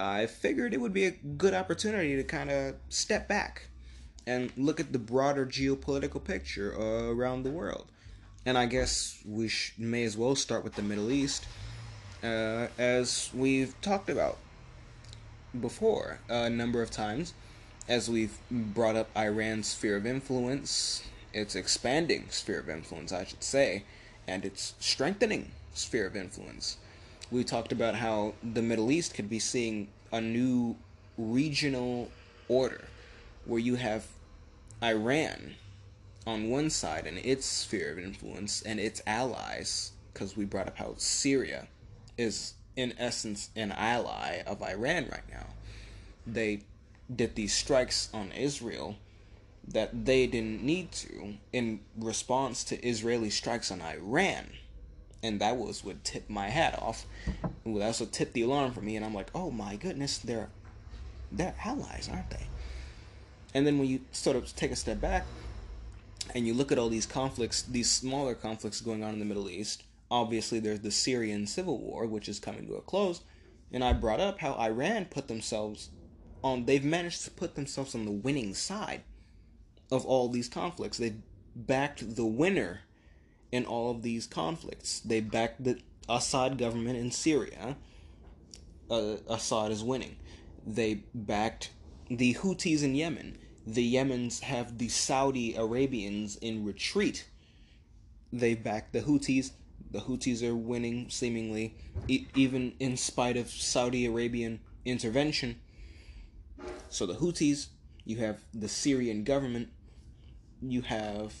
[0.00, 3.68] I figured it would be a good opportunity to kind of step back
[4.26, 7.90] and look at the broader geopolitical picture uh, around the world
[8.46, 11.46] and I guess we sh- may as well start with the Middle East,
[12.22, 14.38] uh, as we've talked about
[15.58, 17.34] before a number of times,
[17.88, 23.42] as we've brought up Iran's sphere of influence, its expanding sphere of influence, I should
[23.42, 23.84] say,
[24.26, 26.76] and its strengthening sphere of influence.
[27.30, 30.76] We talked about how the Middle East could be seeing a new
[31.16, 32.10] regional
[32.48, 32.84] order
[33.44, 34.06] where you have
[34.82, 35.54] Iran
[36.26, 40.76] on one side and its sphere of influence and its allies, because we brought up
[40.76, 41.68] how Syria
[42.18, 45.46] is in essence an ally of Iran right now.
[46.26, 46.62] They
[47.14, 48.96] did these strikes on Israel
[49.68, 54.46] that they didn't need to in response to Israeli strikes on Iran.
[55.22, 57.06] And that was what tipped my hat off.
[57.66, 58.96] That's what tipped the alarm for me.
[58.96, 60.48] And I'm like, oh my goodness, they're
[61.32, 62.46] they're allies, aren't they?
[63.54, 65.26] And then when you sort of take a step back,
[66.34, 69.50] and you look at all these conflicts, these smaller conflicts going on in the Middle
[69.50, 73.22] East, obviously there's the Syrian civil war, which is coming to a close,
[73.72, 75.90] And I brought up how Iran put themselves
[76.42, 79.02] on, they've managed to put themselves on the winning side
[79.90, 80.98] of all these conflicts.
[80.98, 81.14] They
[81.54, 82.80] backed the winner
[83.52, 85.00] in all of these conflicts.
[85.00, 87.76] They backed the Assad government in Syria.
[88.90, 90.16] Uh, Assad is winning.
[90.66, 91.70] They backed
[92.08, 93.38] the Houthis in Yemen.
[93.66, 97.28] The Yemens have the Saudi Arabians in retreat.
[98.32, 99.52] They backed the Houthis.
[99.90, 101.74] The Houthis are winning, seemingly,
[102.08, 105.60] e- even in spite of Saudi Arabian intervention.
[106.88, 107.68] So the Houthis,
[108.04, 109.68] you have the Syrian government,
[110.60, 111.34] you have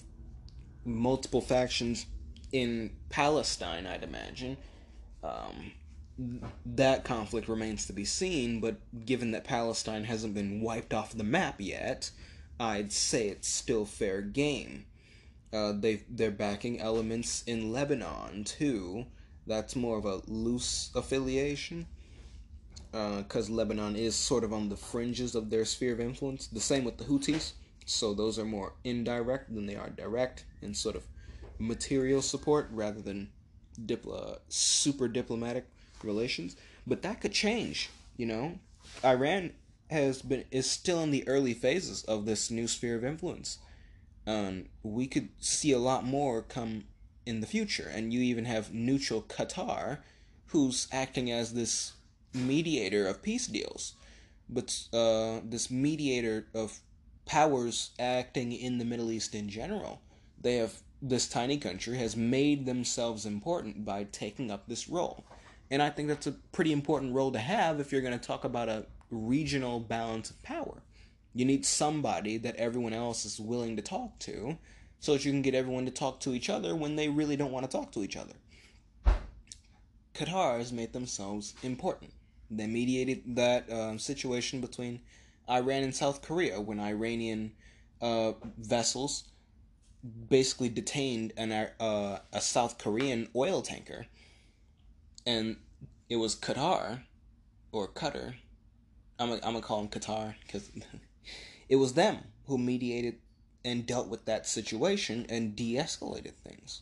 [0.84, 2.06] multiple factions
[2.52, 4.56] in Palestine, I'd imagine.
[5.22, 5.72] Um,
[6.66, 11.24] that conflict remains to be seen, but given that Palestine hasn't been wiped off the
[11.24, 12.10] map yet,
[12.58, 14.84] I'd say it's still fair game.
[15.52, 19.06] Uh, they they're backing elements in Lebanon too.
[19.46, 21.86] That's more of a loose affiliation,
[22.92, 26.46] because uh, Lebanon is sort of on the fringes of their sphere of influence.
[26.46, 27.52] The same with the Houthis.
[27.90, 31.06] So those are more indirect than they are direct in sort of
[31.58, 33.30] material support rather than
[33.84, 35.66] diplo- super diplomatic
[36.04, 36.56] relations.
[36.86, 38.60] But that could change, you know.
[39.04, 39.52] Iran
[39.90, 43.58] has been is still in the early phases of this new sphere of influence.
[44.24, 46.84] Um, we could see a lot more come
[47.26, 49.98] in the future, and you even have neutral Qatar,
[50.46, 51.92] who's acting as this
[52.32, 53.94] mediator of peace deals,
[54.48, 56.80] but uh, this mediator of
[57.30, 60.02] powers acting in the Middle East in general.
[60.40, 65.24] They have this tiny country has made themselves important by taking up this role.
[65.70, 68.42] And I think that's a pretty important role to have if you're going to talk
[68.42, 70.82] about a regional balance of power.
[71.32, 74.58] You need somebody that everyone else is willing to talk to
[74.98, 77.52] so that you can get everyone to talk to each other when they really don't
[77.52, 78.34] want to talk to each other.
[80.14, 82.12] Qatar has made themselves important.
[82.50, 85.02] They mediated that uh, situation between
[85.50, 87.52] Iran and South Korea when Iranian
[88.00, 89.24] uh, vessels
[90.28, 94.06] basically detained an uh, a South Korean oil tanker,
[95.26, 95.56] and
[96.08, 97.02] it was Qatar
[97.72, 98.34] or Qatar.
[99.18, 100.70] I'm I'm gonna call him Qatar because
[101.68, 103.16] it was them who mediated
[103.64, 106.80] and dealt with that situation and de-escalated things.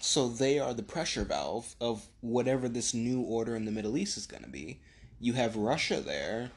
[0.00, 4.16] So they are the pressure valve of whatever this new order in the Middle East
[4.16, 4.80] is going to be.
[5.20, 6.50] You have Russia there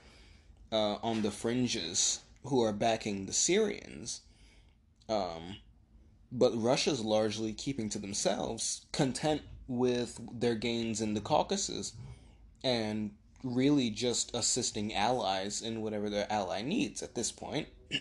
[0.71, 4.21] uh, on the fringes who are backing the Syrians.
[5.09, 5.57] Um,
[6.31, 11.93] but Russia's largely keeping to themselves, content with their gains in the Caucasus,
[12.63, 13.11] and
[13.43, 17.67] really just assisting allies in whatever their ally needs at this point.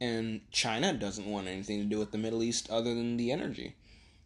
[0.00, 3.74] and China doesn't want anything to do with the Middle East other than the energy.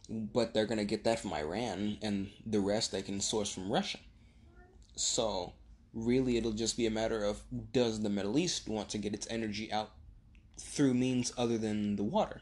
[0.09, 3.73] But they're going to get that from Iran, and the rest they can source from
[3.73, 3.99] Russia.
[4.97, 5.55] So,
[5.95, 7.41] really, it'll just be a matter of
[7.73, 9.91] does the Middle East want to get its energy out
[10.59, 12.41] through means other than the water,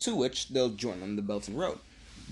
[0.00, 1.78] to which they'll join on the Belt and Road.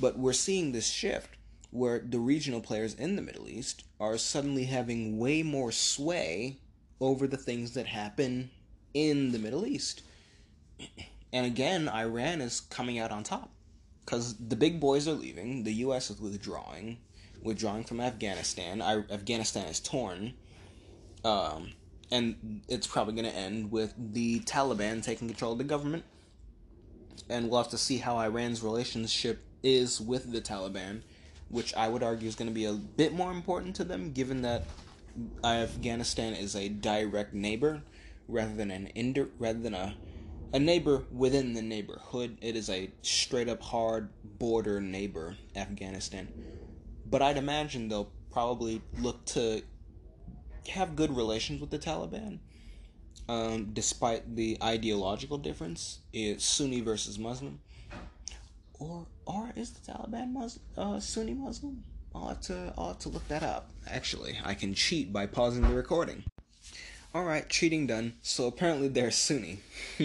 [0.00, 1.36] But we're seeing this shift
[1.70, 6.58] where the regional players in the Middle East are suddenly having way more sway
[7.00, 8.50] over the things that happen
[8.94, 10.02] in the Middle East.
[11.34, 13.48] And again, Iran is coming out on top
[14.04, 16.10] because the big boys are leaving, the U.S.
[16.10, 16.98] is withdrawing,
[17.42, 18.80] withdrawing from Afghanistan.
[18.80, 20.34] I, Afghanistan is torn.
[21.24, 21.72] Um,
[22.10, 26.04] and it's probably going to end with the Taliban taking control of the government.
[27.28, 31.02] And we'll have to see how Iran's relationship is with the Taliban,
[31.48, 34.42] which I would argue is going to be a bit more important to them, given
[34.42, 34.64] that
[35.44, 37.82] Afghanistan is a direct neighbor
[38.28, 39.94] rather than an indir- rather than a
[40.54, 42.36] a neighbor within the neighborhood.
[42.42, 46.28] It is a straight up hard border neighbor, Afghanistan.
[47.12, 49.62] But I'd imagine they'll probably look to
[50.70, 52.38] have good relations with the Taliban,
[53.28, 55.98] um, despite the ideological difference.
[56.14, 57.60] It's Sunni versus Muslim,
[58.80, 61.84] or or is the Taliban Muslim, uh, Sunni Muslim?
[62.14, 63.70] I'll have to I'll have to look that up.
[63.86, 66.24] Actually, I can cheat by pausing the recording.
[67.14, 68.14] All right, cheating done.
[68.22, 69.58] So apparently they're Sunni.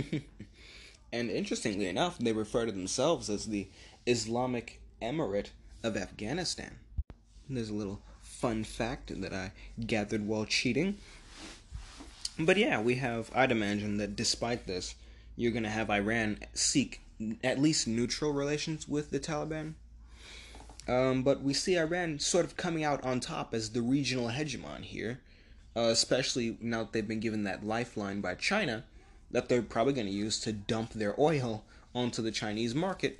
[1.13, 3.69] and interestingly enough, they refer to themselves as the
[4.05, 5.51] Islamic Emirate
[5.83, 6.79] of Afghanistan.
[7.49, 9.51] There's a little fun fact that I
[9.85, 10.97] gathered while cheating.
[12.39, 14.95] But yeah, we have, I'd imagine that despite this,
[15.35, 17.01] you're going to have Iran seek
[17.43, 19.73] at least neutral relations with the Taliban.
[20.87, 24.83] Um, but we see Iran sort of coming out on top as the regional hegemon
[24.83, 25.19] here,
[25.75, 28.83] uh, especially now that they've been given that lifeline by China
[29.31, 33.19] that they're probably going to use to dump their oil onto the Chinese market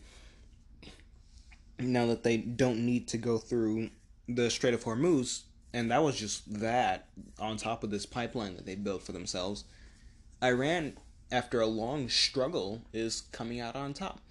[1.79, 3.89] now that they don't need to go through
[4.27, 7.07] the Strait of Hormuz, and that was just that
[7.39, 9.63] on top of this pipeline that they built for themselves.
[10.43, 10.97] Iran,
[11.31, 14.21] after a long struggle, is coming out on top.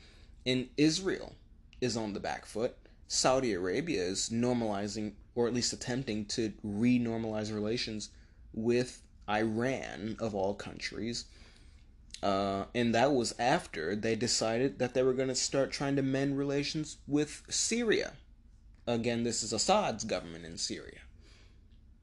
[0.44, 1.34] And Israel
[1.80, 2.76] is on the back foot.
[3.08, 8.10] Saudi Arabia is normalizing, or at least attempting to re normalize relations
[8.52, 11.24] with Iran, of all countries.
[12.22, 16.02] Uh, and that was after they decided that they were going to start trying to
[16.02, 18.14] mend relations with Syria.
[18.86, 21.00] Again, this is Assad's government in Syria.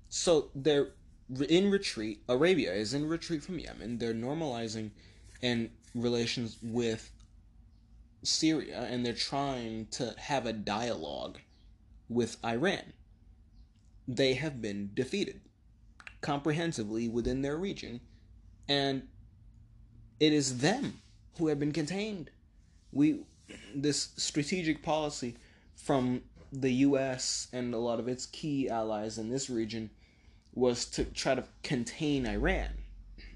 [0.10, 0.90] So they're
[1.50, 2.22] in retreat.
[2.28, 3.98] Arabia is in retreat from Yemen.
[3.98, 4.92] They're normalizing
[5.42, 7.12] and relations with
[8.24, 11.40] Syria, and they're trying to have a dialogue
[12.10, 12.94] with Iran.
[14.08, 15.42] They have been defeated
[16.22, 18.02] comprehensively within their region,
[18.68, 19.08] and
[20.20, 21.02] it is them
[21.38, 22.30] who have been contained.
[22.92, 23.26] We
[23.76, 25.36] this strategic policy
[25.76, 26.22] from
[26.54, 29.90] the US and a lot of its key allies in this region
[30.54, 32.70] was to try to contain Iran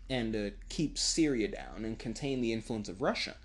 [0.10, 3.36] and to keep Syria down and contain the influence of Russia.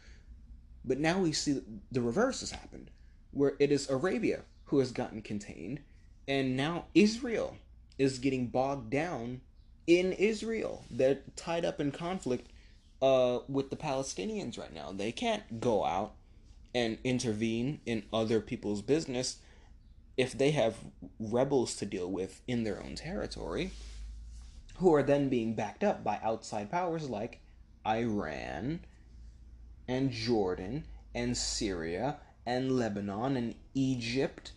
[0.84, 2.90] But now we see the reverse has happened,
[3.30, 5.80] where it is Arabia who has gotten contained,
[6.28, 7.56] and now Israel
[7.98, 9.40] is getting bogged down
[9.86, 10.84] in Israel.
[10.90, 12.50] They're tied up in conflict
[13.00, 14.92] uh, with the Palestinians right now.
[14.92, 16.14] They can't go out
[16.74, 19.38] and intervene in other people's business
[20.16, 20.76] if they have
[21.18, 23.70] rebels to deal with in their own territory,
[24.76, 27.40] who are then being backed up by outside powers like
[27.86, 28.80] Iran
[29.88, 30.84] and Jordan
[31.14, 34.52] and Syria and Lebanon and Egypt.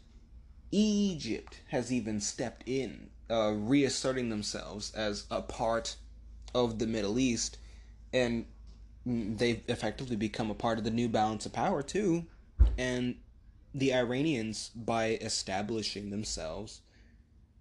[0.72, 5.96] Egypt has even stepped in, uh, reasserting themselves as a part
[6.54, 7.58] of the Middle East
[8.14, 8.46] and
[9.06, 12.26] they've effectively become a part of the new balance of power too
[12.78, 13.16] and
[13.76, 16.82] the iranians by establishing themselves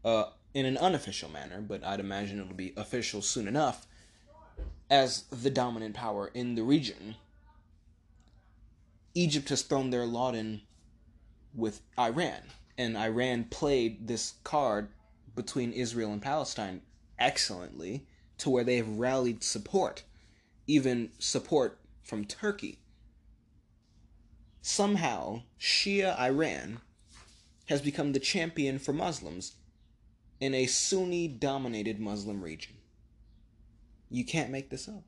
[0.04, 3.86] uh, in an unofficial manner but i'd imagine it'll be official soon enough
[4.90, 7.16] as the dominant power in the region
[9.14, 10.60] egypt has thrown their lot in
[11.54, 12.40] with iran
[12.78, 14.88] and iran played this card
[15.34, 16.80] between israel and palestine
[17.18, 18.06] excellently
[18.38, 20.04] to where they have rallied support
[20.66, 22.78] even support from Turkey.
[24.66, 26.80] Somehow, Shia Iran
[27.66, 29.56] has become the champion for Muslims
[30.40, 32.76] in a Sunni dominated Muslim region.
[34.10, 35.02] You can't make this up.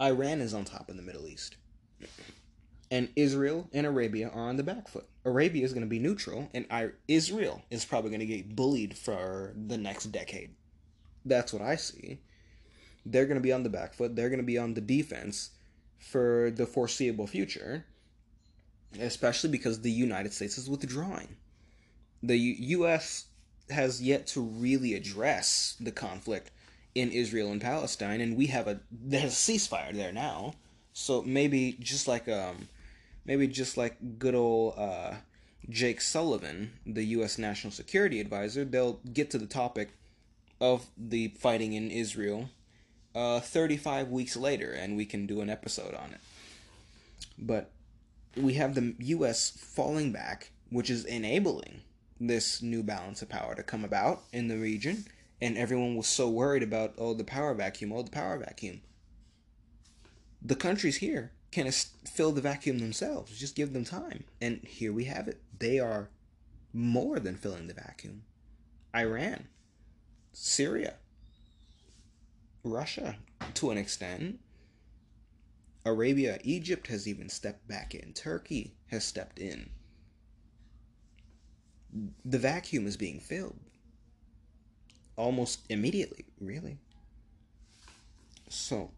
[0.00, 1.56] Iran is on top in the Middle East.
[2.92, 5.08] And Israel and Arabia are on the back foot.
[5.24, 6.64] Arabia is going to be neutral, and
[7.08, 10.54] Israel is probably going to get bullied for the next decade.
[11.24, 12.20] That's what I see
[13.04, 14.14] they're going to be on the back foot.
[14.14, 15.50] They're going to be on the defense
[15.98, 17.86] for the foreseeable future,
[19.00, 21.36] especially because the United States is withdrawing.
[22.22, 23.26] The U- U.S.
[23.70, 26.50] has yet to really address the conflict
[26.94, 30.54] in Israel and Palestine, and we have a there's a ceasefire there now.
[30.92, 32.68] So maybe just like um,
[33.24, 35.14] maybe just like good old uh,
[35.68, 37.38] Jake Sullivan, the U.S.
[37.38, 39.90] National Security Advisor, they'll get to the topic
[40.60, 42.50] of the fighting in Israel
[43.14, 46.20] uh, 35 weeks later and we can do an episode on it.
[47.38, 47.70] But
[48.42, 51.82] we have the US falling back, which is enabling
[52.20, 55.04] this new balance of power to come about in the region.
[55.40, 58.80] And everyone was so worried about, oh, the power vacuum, oh, the power vacuum.
[60.42, 63.38] The countries here can fill the vacuum themselves.
[63.38, 64.24] Just give them time.
[64.40, 65.40] And here we have it.
[65.58, 66.08] They are
[66.72, 68.22] more than filling the vacuum.
[68.94, 69.48] Iran,
[70.32, 70.94] Syria,
[72.64, 73.16] Russia
[73.54, 74.40] to an extent.
[75.84, 78.12] Arabia, Egypt has even stepped back in.
[78.12, 79.70] Turkey has stepped in.
[82.24, 83.58] The vacuum is being filled
[85.18, 86.78] almost immediately, really.
[88.48, 88.92] So,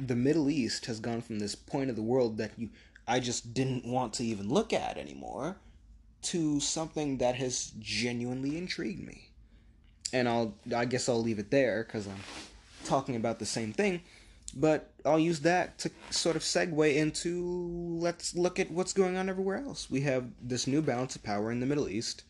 [0.00, 2.70] the Middle East has gone from this point of the world that you
[3.06, 5.58] I just didn't want to even look at anymore
[6.22, 9.28] to something that has genuinely intrigued me.
[10.12, 12.24] And I'll I guess I'll leave it there cuz I'm
[12.84, 14.00] talking about the same thing,
[14.56, 19.28] but I'll use that to sort of segue into let's look at what's going on
[19.28, 19.90] everywhere else.
[19.90, 22.24] We have this new balance of power in the Middle East,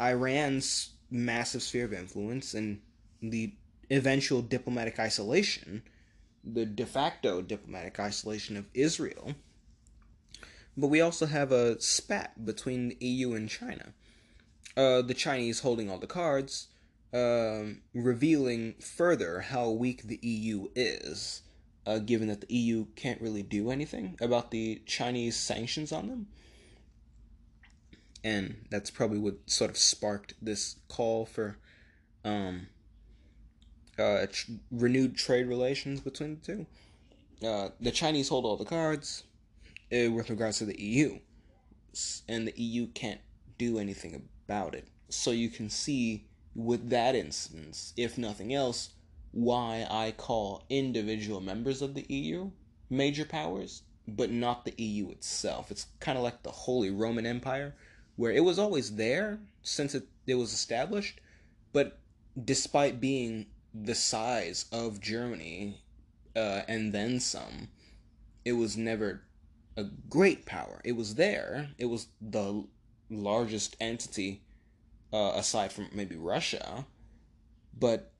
[0.00, 2.80] Iran's massive sphere of influence, and
[3.20, 3.52] the
[3.90, 5.82] eventual diplomatic isolation,
[6.44, 9.34] the de facto diplomatic isolation of Israel.
[10.76, 13.92] But we also have a spat between the EU and China.
[14.76, 16.68] Uh, the Chinese holding all the cards,
[17.12, 21.41] um, revealing further how weak the EU is,
[21.86, 26.26] uh, given that the EU can't really do anything about the Chinese sanctions on them.
[28.24, 31.56] and that's probably what sort of sparked this call for
[32.24, 32.68] um,
[33.98, 36.66] uh, tr- renewed trade relations between the two.
[37.46, 39.24] Uh, the Chinese hold all the cards
[39.92, 41.18] uh, with regards to the EU,
[42.28, 43.20] and the EU can't
[43.58, 44.86] do anything about it.
[45.08, 48.90] So you can see with that instance, if nothing else,
[49.32, 52.50] why I call individual members of the EU
[52.88, 55.70] major powers, but not the EU itself.
[55.70, 57.74] It's kind of like the Holy Roman Empire,
[58.16, 61.20] where it was always there since it, it was established,
[61.72, 61.98] but
[62.44, 65.80] despite being the size of Germany
[66.36, 67.68] uh, and then some,
[68.44, 69.22] it was never
[69.76, 70.80] a great power.
[70.84, 71.70] It was there.
[71.78, 72.64] It was the
[73.08, 74.42] largest entity
[75.12, 76.86] uh, aside from maybe Russia,
[77.78, 78.12] but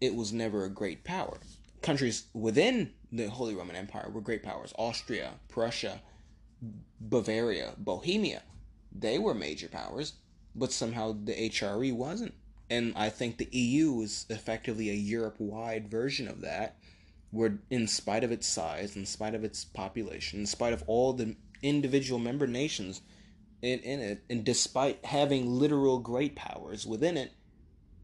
[0.00, 1.38] it was never a great power.
[1.82, 4.72] Countries within the Holy Roman Empire were great powers.
[4.78, 6.00] Austria, Prussia,
[7.00, 8.42] Bavaria, Bohemia,
[8.92, 10.14] they were major powers,
[10.54, 12.34] but somehow the HRE wasn't.
[12.70, 16.76] And I think the EU is effectively a Europe wide version of that,
[17.30, 21.12] where, in spite of its size, in spite of its population, in spite of all
[21.12, 23.00] the individual member nations
[23.62, 27.32] in, in it, and despite having literal great powers within it,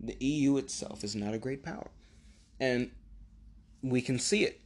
[0.06, 1.90] the EU itself is not a great power.
[2.60, 2.90] And
[3.82, 4.60] we can see it.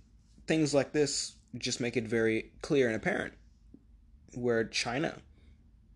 [0.47, 3.34] Things like this just make it very clear and apparent
[4.34, 5.18] where China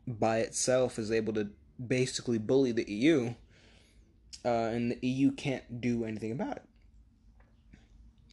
[0.07, 1.49] by itself is able to
[1.85, 3.35] basically bully the EU,
[4.45, 6.65] uh, and the EU can't do anything about it.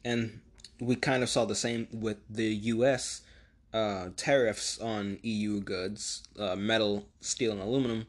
[0.04, 0.42] And
[0.80, 3.22] we kind of saw the same with the US
[3.74, 8.08] uh, tariffs on EU goods, uh, metal, steel, and aluminum,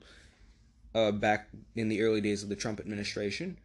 [0.94, 3.58] uh, back in the early days of the Trump administration.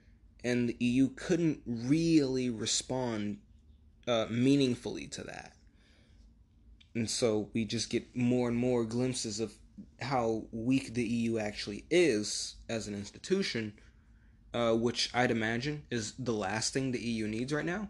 [0.43, 3.39] And the EU couldn't really respond
[4.07, 5.53] uh, meaningfully to that.
[6.93, 9.53] And so we just get more and more glimpses of
[10.01, 13.73] how weak the EU actually is as an institution,
[14.53, 17.89] uh, which I'd imagine is the last thing the EU needs right now.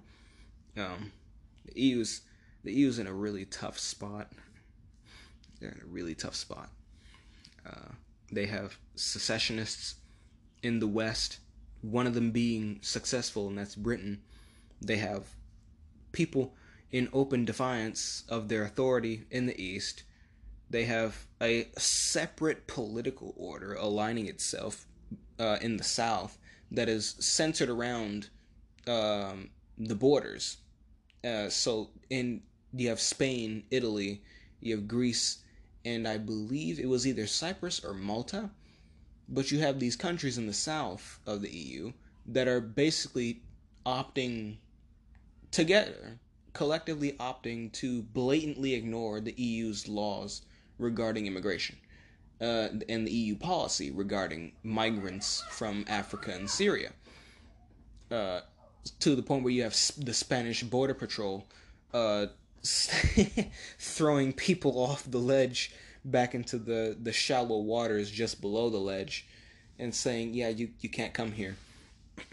[0.78, 1.12] Um,
[1.66, 2.22] the EU's
[2.64, 4.32] the EU's in a really tough spot.
[5.60, 6.70] They're in a really tough spot.
[7.66, 7.94] Uh,
[8.32, 9.96] they have secessionists
[10.64, 11.40] in the West,
[11.82, 14.22] one of them being successful, and that's Britain.
[14.82, 15.26] They have
[16.12, 16.54] people
[16.92, 20.04] in open defiance of their authority in the East.
[20.70, 24.86] They have a separate political order aligning itself
[25.40, 26.38] uh, in the South
[26.72, 28.30] that is centered around
[28.88, 30.58] um, the borders.
[31.24, 32.42] Uh, so in
[32.74, 34.22] you have Spain, Italy,
[34.60, 35.44] you have Greece,
[35.86, 38.50] and I believe it was either Cyprus or Malta.
[39.30, 41.94] But you have these countries in the south of the EU
[42.28, 43.42] that are basically
[43.86, 44.58] opting
[45.52, 46.20] together,
[46.54, 50.42] collectively opting to blatantly ignore the EU's laws
[50.78, 51.78] regarding immigration
[52.42, 56.92] uh, and the EU policy regarding migrants from Africa and Syria.
[58.12, 58.42] Uh,
[59.00, 61.48] to the point where you have the Spanish border patrol
[61.94, 62.28] uh,
[63.80, 65.72] throwing people off the ledge
[66.04, 69.28] back into the, the shallow waters just below the ledge
[69.80, 71.56] and saying, yeah, you, you can't come here.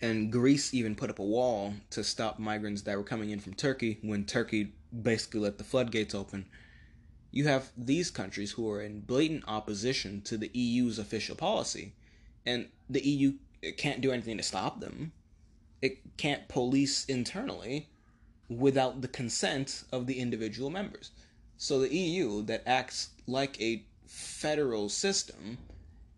[0.00, 3.54] And Greece even put up a wall to stop migrants that were coming in from
[3.54, 6.46] Turkey when Turkey basically let the floodgates open.
[7.32, 11.94] You have these countries who are in blatant opposition to the EU's official policy,
[12.46, 13.32] and the EU
[13.76, 15.10] can't do anything to stop them.
[15.82, 17.88] It can't police internally
[18.48, 21.10] without the consent of the individual members.
[21.56, 25.58] So the EU, that acts like a federal system,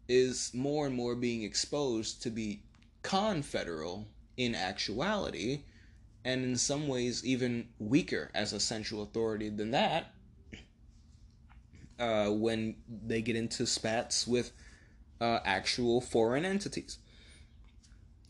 [0.08, 2.62] is more and more being exposed to be
[3.02, 4.06] confederal
[4.36, 5.62] in actuality,
[6.24, 10.12] and in some ways even weaker as a central authority than that.
[11.98, 14.52] Uh, when they get into spats with
[15.20, 16.98] uh, actual foreign entities.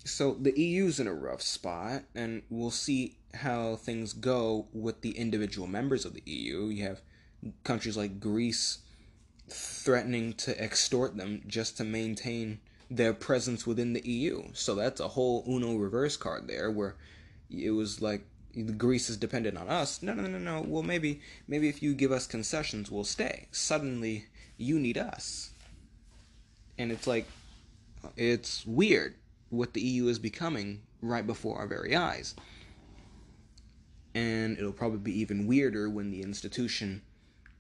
[0.05, 5.13] So the EU's in a rough spot, and we'll see how things go with the
[5.13, 6.67] individual members of the EU.
[6.67, 7.01] You have
[7.65, 8.79] countries like Greece
[9.49, 12.61] threatening to extort them just to maintain
[12.91, 14.45] their presence within the EU.
[14.53, 16.97] So that's a whole Uno reverse card there where
[17.51, 18.27] it was like
[18.77, 20.03] Greece is dependent on us.
[20.03, 20.65] No, no, no, no.
[20.67, 23.47] Well, maybe maybe if you give us concessions, we'll stay.
[23.53, 24.27] Suddenly,
[24.57, 25.51] you need us.
[26.77, 27.27] And it's like
[28.17, 29.15] it's weird
[29.51, 32.35] what the EU is becoming right before our very eyes
[34.15, 37.03] and it'll probably be even weirder when the institution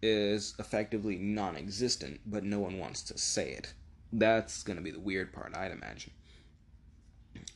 [0.02, 3.74] is effectively non existent, but no one wants to say it.
[4.12, 6.12] That's going to be the weird part, I'd imagine.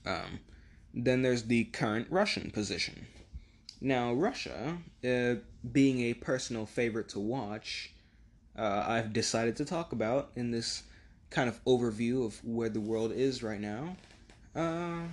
[0.06, 0.40] Um,
[0.92, 3.06] then there's the current Russian position.
[3.80, 5.34] Now, Russia, uh,
[5.72, 7.92] being a personal favorite to watch,
[8.56, 10.84] uh, I've decided to talk about in this
[11.30, 13.96] kind of overview of where the world is right now.
[14.54, 15.10] Um,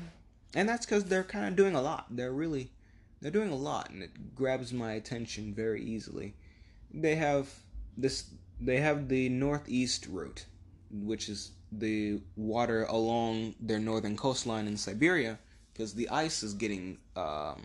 [0.54, 2.06] and that's because they're kind of doing a lot.
[2.12, 2.70] They're really,
[3.22, 6.36] they're doing a lot, and it grabs my attention very easily.
[6.94, 7.50] They have
[7.98, 8.26] this.
[8.60, 10.46] They have the northeast route,
[10.92, 15.40] which is the water along their northern coastline in Siberia,
[15.74, 17.64] because the ice is getting, um,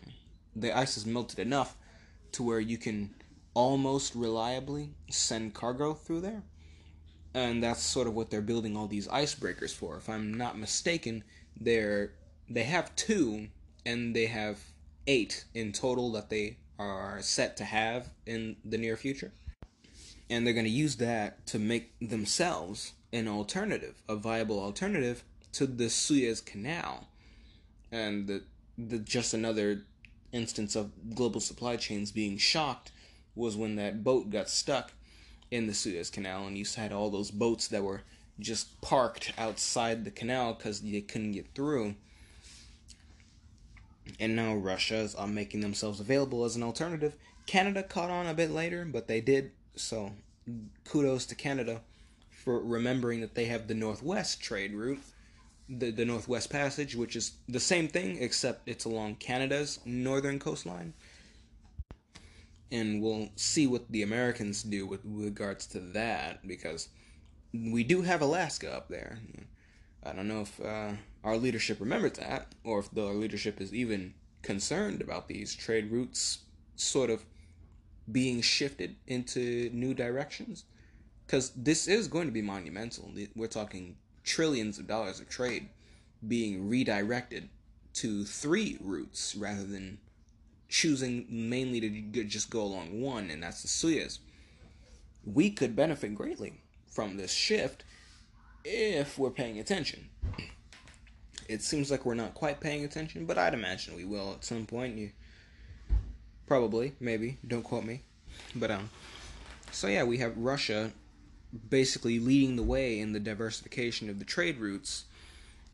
[0.55, 1.75] the ice is melted enough
[2.31, 3.13] to where you can
[3.53, 6.43] almost reliably send cargo through there.
[7.33, 9.97] And that's sort of what they're building all these icebreakers for.
[9.97, 11.23] If I'm not mistaken,
[11.59, 12.13] they're
[12.49, 13.47] they have two
[13.85, 14.59] and they have
[15.07, 19.31] eight in total that they are set to have in the near future.
[20.29, 25.65] And they're going to use that to make themselves an alternative, a viable alternative to
[25.65, 27.07] the Suez Canal.
[27.91, 28.43] And the,
[28.77, 29.83] the just another
[30.33, 32.91] instance of global supply chains being shocked
[33.35, 34.91] was when that boat got stuck
[35.49, 38.01] in the Suez Canal, and you had all those boats that were
[38.39, 41.95] just parked outside the canal because they couldn't get through.
[44.19, 47.15] And now Russia is uh, making themselves available as an alternative.
[47.45, 49.51] Canada caught on a bit later, but they did.
[49.75, 50.11] So
[50.85, 51.81] kudos to Canada
[52.29, 55.01] for remembering that they have the Northwest trade route,
[55.69, 60.93] the, the Northwest Passage, which is the same thing except it's along Canada's northern coastline
[62.71, 66.89] and we'll see what the Americans do with regards to that because
[67.53, 69.19] we do have Alaska up there.
[70.07, 70.91] I don't know if uh,
[71.23, 76.39] our leadership remembers that or if the leadership is even concerned about these trade routes
[76.75, 77.25] sort of
[78.09, 80.63] being shifted into new directions
[81.25, 83.11] because this is going to be monumental.
[83.35, 85.67] We're talking trillions of dollars of trade
[86.25, 87.49] being redirected
[87.95, 89.97] to three routes rather than
[90.69, 94.19] choosing mainly to just go along one, and that's the Suez.
[95.25, 97.83] We could benefit greatly from this shift
[98.67, 100.09] if we're paying attention.
[101.47, 104.65] It seems like we're not quite paying attention, but I'd imagine we will at some
[104.65, 104.97] point.
[104.97, 105.11] You
[106.45, 108.01] probably, maybe, don't quote me,
[108.55, 108.89] but um.
[109.71, 110.91] So yeah, we have Russia
[111.69, 115.05] basically leading the way in the diversification of the trade routes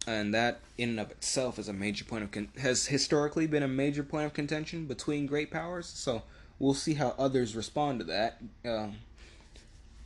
[0.05, 3.63] and that in and of itself is a major point of con- has historically been
[3.63, 5.87] a major point of contention between great powers.
[5.87, 6.23] So
[6.59, 8.41] we'll see how others respond to that.
[8.65, 8.87] Uh,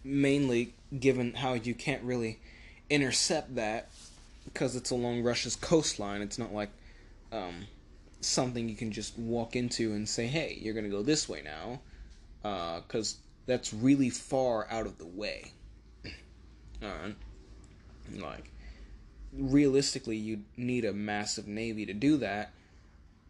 [0.03, 2.39] mainly, given how you can't really
[2.89, 3.89] intercept that
[4.45, 6.21] because it's along Russia's coastline.
[6.21, 6.69] It's not like
[7.31, 7.65] um,
[8.21, 11.79] something you can just walk into and say, "Hey, you're gonna go this way now,"
[12.41, 15.51] because uh, that's really far out of the way.
[16.83, 17.15] All right,
[18.15, 18.51] like
[19.33, 22.51] realistically you need a massive navy to do that.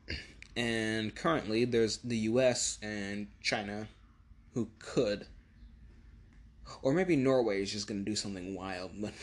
[0.55, 3.87] And currently there's the US and China
[4.55, 5.27] who could
[6.81, 9.13] or maybe Norway is just going to do something wild, but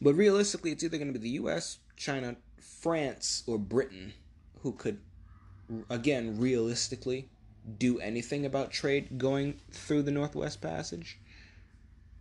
[0.00, 4.12] but realistically it's either going to be the US, China, France or Britain
[4.62, 4.98] who could
[5.90, 7.28] again realistically
[7.78, 11.18] do anything about trade going through the Northwest Passage.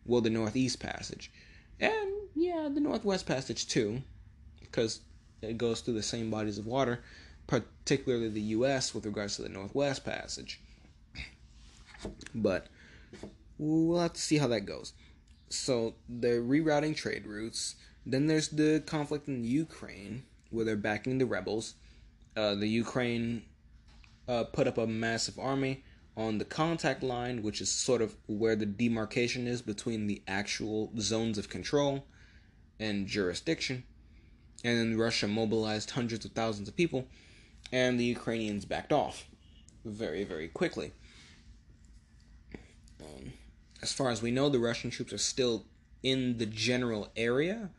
[0.05, 1.31] Well, the Northeast Passage.
[1.79, 4.01] And yeah, the Northwest Passage too,
[4.59, 5.01] because
[5.41, 7.03] it goes through the same bodies of water,
[7.45, 8.93] particularly the U.S.
[8.93, 10.59] with regards to the Northwest Passage.
[12.33, 12.67] But
[13.57, 14.93] we'll have to see how that goes.
[15.49, 17.75] So they're rerouting trade routes.
[18.05, 21.75] Then there's the conflict in Ukraine, where they're backing the rebels.
[22.35, 23.43] Uh, the Ukraine
[24.27, 25.83] uh, put up a massive army
[26.15, 30.91] on the contact line, which is sort of where the demarcation is between the actual
[30.99, 32.05] zones of control
[32.79, 33.83] and jurisdiction.
[34.63, 37.07] And then Russia mobilized hundreds of thousands of people,
[37.71, 39.25] and the Ukrainians backed off
[39.85, 40.91] very, very quickly.
[42.99, 43.33] Um,
[43.81, 45.65] as far as we know, the Russian troops are still
[46.03, 47.69] in the general area,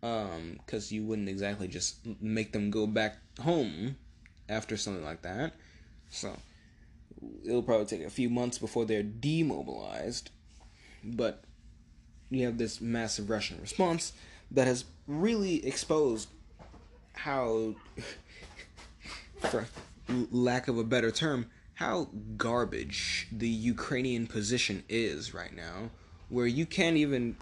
[0.00, 3.96] because um, you wouldn't exactly just make them go back home
[4.48, 5.54] after something like that.
[6.10, 6.36] So
[7.44, 10.30] it'll probably take a few months before they're demobilized.
[11.02, 11.44] But
[12.30, 14.12] you have this massive Russian response
[14.50, 16.28] that has really exposed
[17.14, 17.74] how,
[19.38, 19.66] for
[20.08, 25.90] lack of a better term, how garbage the Ukrainian position is right now,
[26.28, 27.36] where you can't even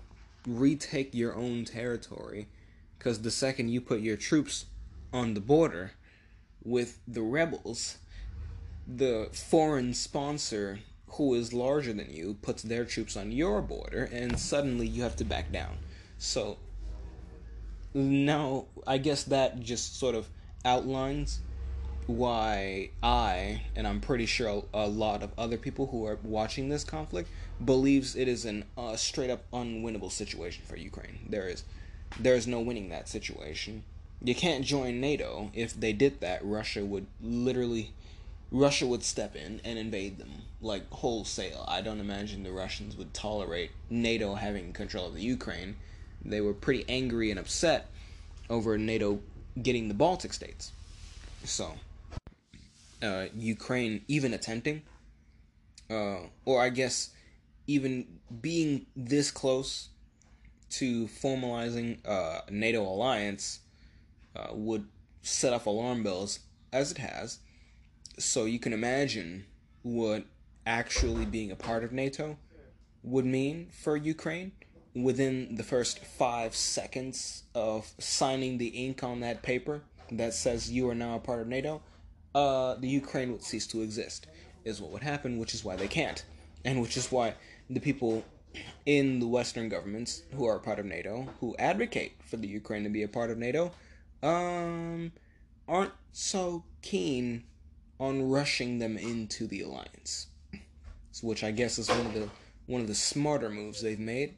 [0.46, 2.48] retake your own territory
[2.98, 4.66] because the second you put your troops
[5.12, 5.92] on the border
[6.64, 7.98] with the rebels,
[8.86, 14.38] the foreign sponsor who is larger than you puts their troops on your border and
[14.38, 15.76] suddenly you have to back down.
[16.16, 16.56] So
[17.92, 20.28] now I guess that just sort of
[20.64, 21.40] outlines
[22.06, 26.84] why I, and I'm pretty sure a lot of other people who are watching this
[26.84, 27.28] conflict,
[27.64, 31.20] believes it is an uh, straight up unwinnable situation for Ukraine.
[31.28, 31.64] There is,
[32.18, 33.84] there is no winning that situation.
[34.22, 35.50] You can't join NATO.
[35.54, 37.92] If they did that, Russia would literally,
[38.50, 40.30] Russia would step in and invade them
[40.60, 41.64] like wholesale.
[41.66, 45.76] I don't imagine the Russians would tolerate NATO having control of the Ukraine.
[46.24, 47.88] They were pretty angry and upset
[48.48, 49.20] over NATO
[49.60, 50.72] getting the Baltic states.
[51.44, 51.74] So,
[53.02, 54.82] uh, Ukraine even attempting,
[55.90, 57.10] uh, or I guess
[57.66, 58.06] even
[58.40, 59.88] being this close
[60.70, 63.60] to formalizing a NATO alliance
[64.34, 64.86] uh, would
[65.22, 66.40] set off alarm bells
[66.72, 67.38] as it has.
[68.18, 69.44] So you can imagine
[69.82, 70.24] what
[70.66, 72.36] actually being a part of NATO
[73.02, 74.52] would mean for Ukraine
[74.94, 80.88] within the first five seconds of signing the ink on that paper that says you
[80.88, 81.82] are now a part of NATO,
[82.34, 84.26] uh, the Ukraine would cease to exist,
[84.64, 86.24] is what would happen, which is why they can't.
[86.64, 87.34] And which is why
[87.68, 88.24] the people
[88.86, 92.90] in the Western governments who are part of NATO, who advocate for the Ukraine to
[92.90, 93.72] be a part of NATO,
[94.22, 95.12] um,
[95.68, 97.44] aren't so keen
[97.98, 100.28] on rushing them into the alliance.
[101.22, 102.28] which I guess is one of the
[102.66, 104.34] one of the smarter moves they've made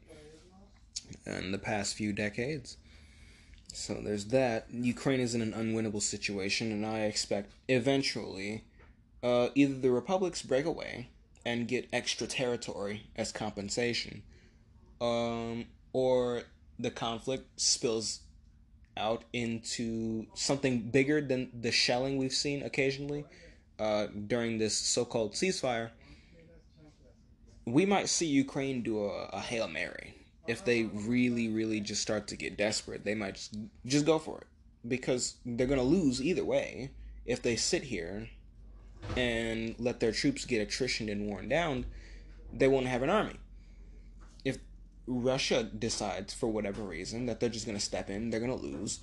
[1.25, 2.77] in the past few decades.
[3.75, 4.67] So there's that.
[4.71, 8.63] Ukraine is in an unwinnable situation, and I expect eventually
[9.21, 11.09] uh, either the republics break away
[11.45, 14.23] and get extra territory as compensation,
[15.01, 16.43] um, or
[16.79, 18.21] the conflict spills
[18.95, 23.25] out into something bigger than the shelling we've seen occasionally
[23.77, 25.89] uh, during this so-called ceasefire.
[27.65, 30.14] We might see Ukraine do a, a hail mary
[30.47, 34.39] if they really, really just start to get desperate, they might just, just go for
[34.39, 34.47] it
[34.87, 36.91] because they're gonna lose either way
[37.25, 38.29] if they sit here
[39.17, 41.85] and let their troops get attrition and worn down.
[42.53, 43.39] They won't have an army.
[44.43, 44.59] If
[45.07, 48.99] Russia decides for whatever reason that they're just gonna step in, they're gonna lose.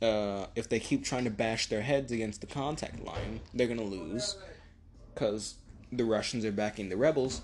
[0.00, 3.82] Uh, if they keep trying to bash their heads against the contact line, they're gonna
[3.82, 4.36] lose
[5.14, 5.54] because
[5.90, 7.42] the Russians are backing the rebels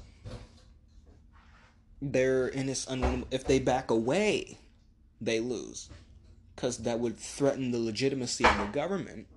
[2.03, 3.27] they're in this unwinnable.
[3.31, 4.59] If they back away,
[5.21, 5.89] they lose,
[6.55, 9.29] because that would threaten the legitimacy of the government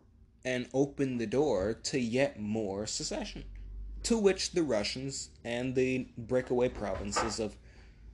[0.43, 3.43] and open the door to yet more secession,
[4.03, 7.55] to which the Russians and the breakaway provinces of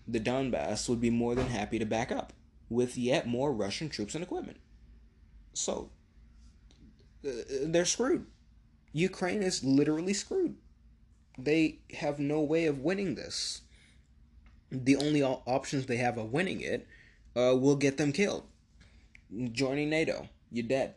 [0.05, 2.33] the Donbass would be more than happy to back up
[2.69, 4.57] with yet more Russian troops and equipment.
[5.53, 5.91] So
[7.25, 7.29] uh,
[7.63, 8.25] they're screwed.
[8.91, 10.55] Ukraine is literally screwed.
[11.37, 13.60] They have no way of winning this
[14.71, 16.87] the only options they have of winning it
[17.35, 18.45] uh, will get them killed.
[19.51, 20.95] Joining NATO, you're dead.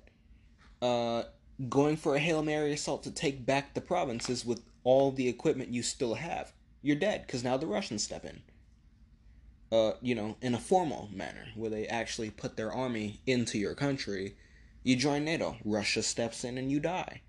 [0.81, 1.25] Uh,
[1.69, 5.71] going for a Hail Mary assault to take back the provinces with all the equipment
[5.71, 6.53] you still have,
[6.83, 8.43] you're dead because now the Russians step in.
[9.73, 13.75] Uh, you know, in a formal manner, where they actually put their army into your
[13.75, 14.37] country,
[14.85, 15.57] you join NATO.
[15.65, 17.23] Russia steps in and you die.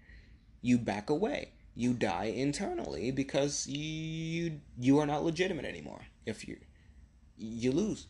[0.62, 1.54] You back away.
[1.74, 6.58] You die internally because you you are not legitimate anymore if you
[7.38, 8.08] you lose.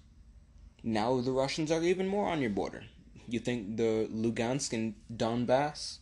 [0.83, 2.83] Now the Russians are even more on your border.
[3.27, 5.97] You think the Lugansk and Donbass,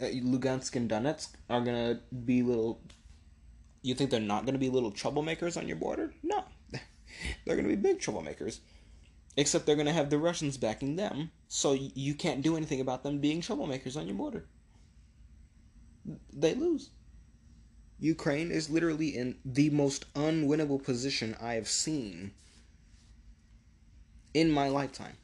[0.00, 2.80] uh, Lugansk and Donetsk are gonna be little?
[3.82, 6.14] You think they're not gonna be little troublemakers on your border?
[6.22, 6.44] No,
[7.44, 8.60] they're gonna be big troublemakers.
[9.36, 13.18] Except they're gonna have the Russians backing them, so you can't do anything about them
[13.18, 14.46] being troublemakers on your border.
[16.32, 16.90] They lose.
[17.98, 22.32] Ukraine is literally in the most unwinnable position I have seen
[24.34, 25.16] in my lifetime.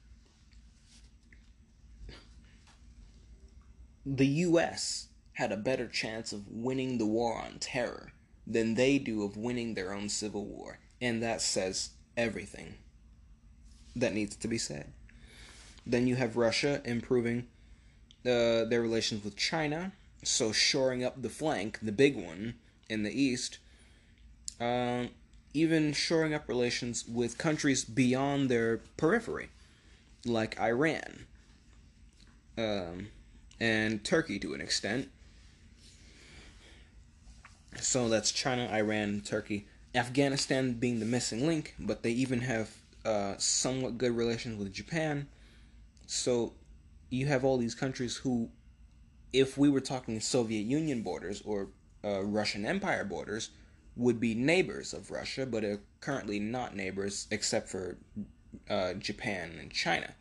[4.07, 8.13] The US had a better chance of winning the war on terror
[8.47, 12.75] than they do of winning their own civil war, and that says everything
[13.95, 14.93] that needs to be said.
[15.87, 17.49] Then you have Russia improving
[18.25, 19.93] uh, their relations with China,
[20.25, 22.55] so shoring up the flank, the big one,
[22.93, 23.59] in the east,
[24.61, 25.09] um,
[25.55, 29.49] even shoring up relations with countries beyond their periphery,
[30.25, 31.27] like Iran
[32.59, 33.09] um,
[33.59, 35.09] and Turkey to an extent.
[37.81, 42.71] So that's China, Iran, Turkey, Afghanistan being the missing link, but they even have
[43.05, 45.29] uh, somewhat good relations with Japan.
[46.07, 46.53] So
[47.09, 48.51] you have all these countries who,
[49.33, 51.69] if we were talking Soviet Union borders or
[52.05, 53.51] uh, Russian Empire borders
[53.97, 57.99] would be neighbors of Russia, but are currently not neighbors except for
[58.71, 60.15] uh, Japan and China.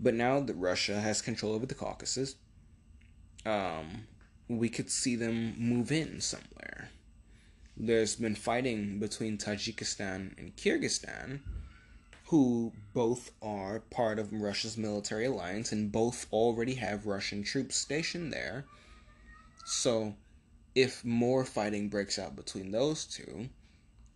[0.00, 2.34] But now that Russia has control over the Caucasus,
[3.46, 4.06] um,
[4.48, 6.90] we could see them move in somewhere.
[7.76, 11.40] There's been fighting between Tajikistan and Kyrgyzstan,
[12.26, 18.32] who both are part of Russia's military alliance and both already have Russian troops stationed
[18.32, 18.64] there.
[19.64, 20.14] So,
[20.74, 23.48] if more fighting breaks out between those two,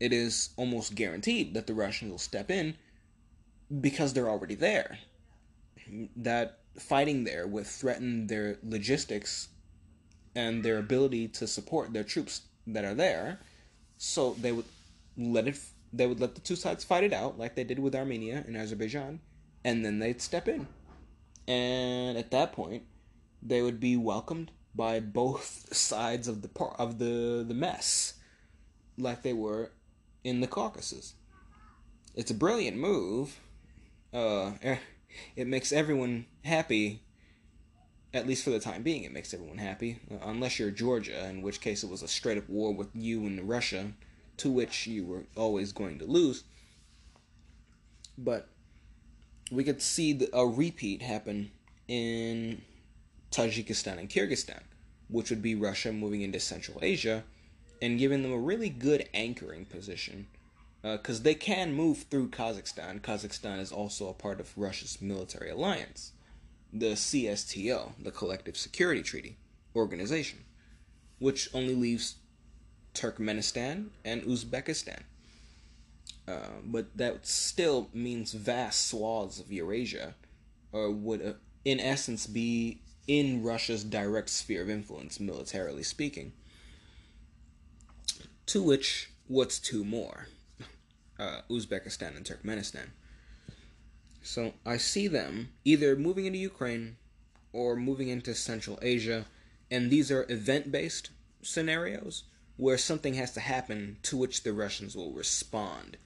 [0.00, 2.74] it is almost guaranteed that the Russians will step in
[3.80, 4.98] because they're already there.
[6.16, 9.48] That fighting there would threaten their logistics
[10.34, 13.40] and their ability to support their troops that are there.
[13.96, 14.66] So they would
[15.16, 15.58] let it
[15.92, 18.56] they would let the two sides fight it out like they did with Armenia and
[18.56, 19.20] Azerbaijan
[19.64, 20.66] and then they'd step in.
[21.46, 22.82] And at that point,
[23.42, 28.14] they would be welcomed by both sides of the par- of the the mess
[28.96, 29.72] like they were
[30.24, 31.14] in the Caucasus.
[32.14, 33.38] It's a brilliant move.
[34.14, 34.78] Uh, eh,
[35.36, 37.02] it makes everyone happy.
[38.14, 39.98] At least for the time being, it makes everyone happy.
[40.10, 43.26] Uh, unless you're Georgia, in which case it was a straight up war with you
[43.26, 43.92] and Russia,
[44.38, 46.44] to which you were always going to lose.
[48.16, 48.48] But
[49.50, 51.50] we could see a repeat happen
[51.86, 52.62] in
[53.30, 54.60] Tajikistan and Kyrgyzstan,
[55.08, 57.24] which would be Russia moving into Central Asia
[57.80, 60.26] and giving them a really good anchoring position
[60.82, 63.00] because uh, they can move through Kazakhstan.
[63.00, 66.12] Kazakhstan is also a part of Russia's military alliance,
[66.72, 69.36] the CSTO, the Collective Security Treaty
[69.74, 70.44] Organization,
[71.18, 72.16] which only leaves
[72.94, 75.02] Turkmenistan and Uzbekistan.
[76.26, 80.14] Uh, but that still means vast swaths of Eurasia,
[80.72, 81.32] or would, uh,
[81.64, 86.32] in essence, be in Russia's direct sphere of influence, militarily speaking.
[88.46, 90.28] To which, what's two more?
[91.18, 92.90] Uh, Uzbekistan and Turkmenistan.
[94.22, 96.96] So I see them either moving into Ukraine
[97.52, 99.26] or moving into Central Asia,
[99.70, 101.10] and these are event based
[101.42, 102.24] scenarios
[102.56, 105.96] where something has to happen to which the Russians will respond.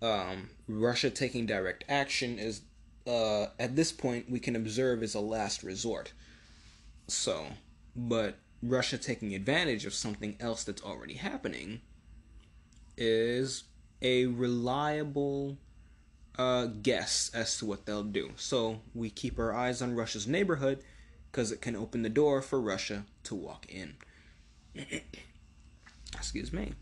[0.00, 2.62] Um, Russia taking direct action is,
[3.06, 6.12] uh, at this point, we can observe as a last resort.
[7.12, 7.46] So,
[7.96, 11.80] but Russia taking advantage of something else that's already happening
[12.96, 13.64] is
[14.02, 15.56] a reliable
[16.38, 18.30] uh, guess as to what they'll do.
[18.36, 20.82] So we keep our eyes on Russia's neighborhood
[21.30, 23.94] because it can open the door for Russia to walk in.
[26.14, 26.74] Excuse me.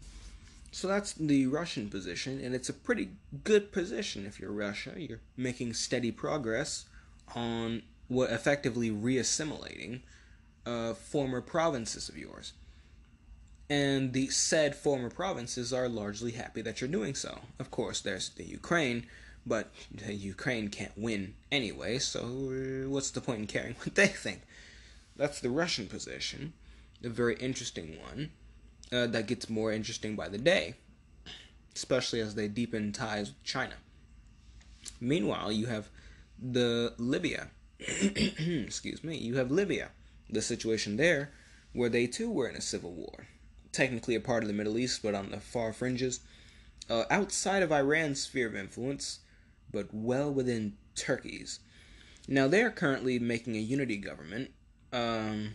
[0.70, 3.10] So that's the Russian position, and it's a pretty
[3.42, 4.92] good position if you're Russia.
[4.96, 6.84] You're making steady progress
[7.34, 10.02] on what effectively reassimilating
[10.68, 12.52] uh, former provinces of yours.
[13.70, 17.40] And the said former provinces are largely happy that you're doing so.
[17.58, 19.06] Of course, there's the Ukraine,
[19.46, 24.06] but the Ukraine can't win anyway, so uh, what's the point in caring what they
[24.08, 24.42] think?
[25.16, 26.52] That's the Russian position,
[27.02, 28.30] a very interesting one
[28.92, 30.74] uh, that gets more interesting by the day,
[31.74, 33.74] especially as they deepen ties with China.
[35.00, 35.88] Meanwhile, you have
[36.38, 37.48] the Libya.
[37.78, 39.16] Excuse me.
[39.16, 39.90] You have Libya,
[40.30, 41.32] the situation there,
[41.72, 43.28] where they too were in a civil war.
[43.72, 46.20] Technically a part of the Middle East, but on the far fringes.
[46.88, 49.20] Uh, outside of Iran's sphere of influence,
[49.70, 51.60] but well within Turkey's.
[52.26, 54.50] Now they are currently making a unity government,
[54.92, 55.54] um,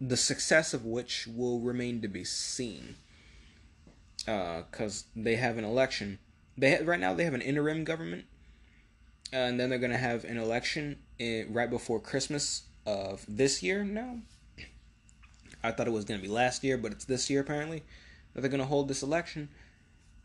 [0.00, 2.96] the success of which will remain to be seen.
[4.26, 6.18] Because uh, they have an election.
[6.56, 8.24] They ha- right now they have an interim government,
[9.32, 13.84] and then they're going to have an election in, right before Christmas of this year
[13.84, 14.18] now.
[15.62, 17.82] I thought it was going to be last year, but it's this year apparently
[18.32, 19.48] that they're going to hold this election.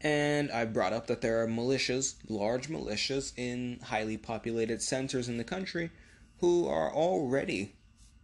[0.01, 5.37] And I brought up that there are militias, large militias in highly populated centers in
[5.37, 5.91] the country
[6.39, 7.73] who are already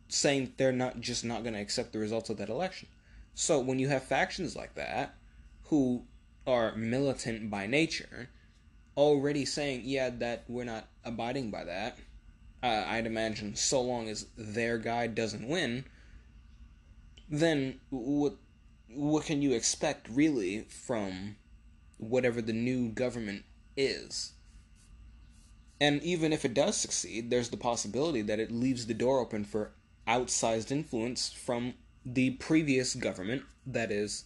[0.08, 2.88] saying they're not just not going to accept the results of that election.
[3.34, 5.16] So when you have factions like that
[5.66, 6.04] who
[6.46, 8.30] are militant by nature
[8.98, 11.98] already saying, yeah, that we're not abiding by that,
[12.64, 15.86] uh, I'd imagine so long as their guy doesn't win,
[17.30, 18.36] then what
[18.94, 21.38] what can you expect really from
[21.98, 23.46] whatever the new government
[23.78, 24.34] is?
[25.80, 29.46] And even if it does succeed, there's the possibility that it leaves the door open
[29.46, 29.72] for
[30.08, 31.74] outsized influence from
[32.06, 34.26] the previous government, that is,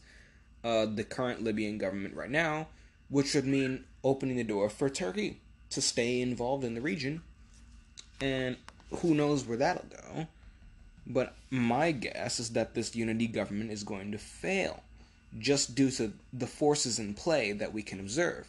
[0.63, 2.67] uh, the current Libyan government right now,
[3.09, 7.21] which would mean opening the door for Turkey to stay involved in the region
[8.21, 8.57] and
[8.91, 10.27] who knows where that'll go.
[11.07, 14.83] But my guess is that this unity government is going to fail
[15.37, 18.47] just due to the forces in play that we can observe.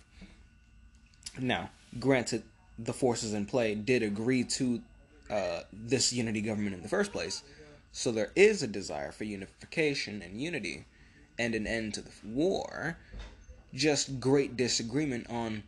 [1.39, 2.45] Now, granted,
[2.79, 4.81] the forces in play did agree to
[5.29, 7.43] uh, this unity government in the first place,
[7.93, 10.85] So there is a desire for unification and unity
[11.39, 12.99] and an end to the war,
[13.75, 15.63] just great disagreement on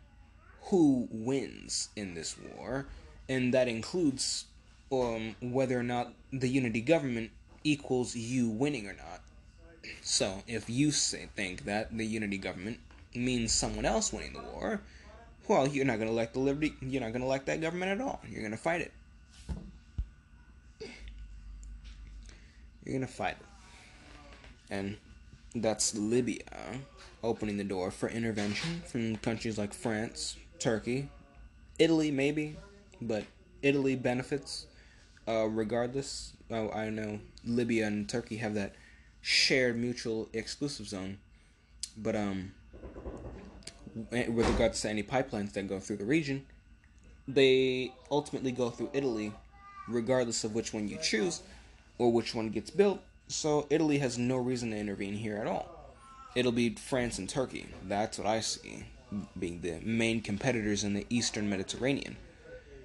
[0.65, 2.85] who wins in this war,
[3.29, 4.45] and that includes
[4.91, 7.29] um, whether or not the unity government
[7.63, 9.21] equals you winning or not.
[10.01, 12.79] So, if you say, think that the unity government
[13.15, 14.81] means someone else winning the war,
[15.47, 16.73] well, you're not going to elect the liberty.
[16.81, 18.19] You're not going to elect that government at all.
[18.29, 18.91] You're going to fight it.
[22.83, 23.45] You're going to fight it.
[24.69, 24.97] And
[25.55, 26.43] that's Libya
[27.23, 31.09] opening the door for intervention from countries like France, Turkey,
[31.79, 32.57] Italy, maybe,
[33.01, 33.23] but
[33.61, 34.67] Italy benefits
[35.27, 36.33] uh, regardless.
[36.51, 38.73] Oh, I know Libya and Turkey have that
[39.21, 41.19] shared mutual exclusive zone,
[41.97, 42.53] but um,
[44.11, 46.45] with regards to any pipelines that go through the region,
[47.27, 49.31] they ultimately go through Italy,
[49.87, 51.41] regardless of which one you choose
[51.97, 52.99] or which one gets built.
[53.27, 55.95] So Italy has no reason to intervene here at all.
[56.35, 57.67] It'll be France and Turkey.
[57.87, 58.85] That's what I see
[59.37, 62.17] being the main competitors in the Eastern Mediterranean.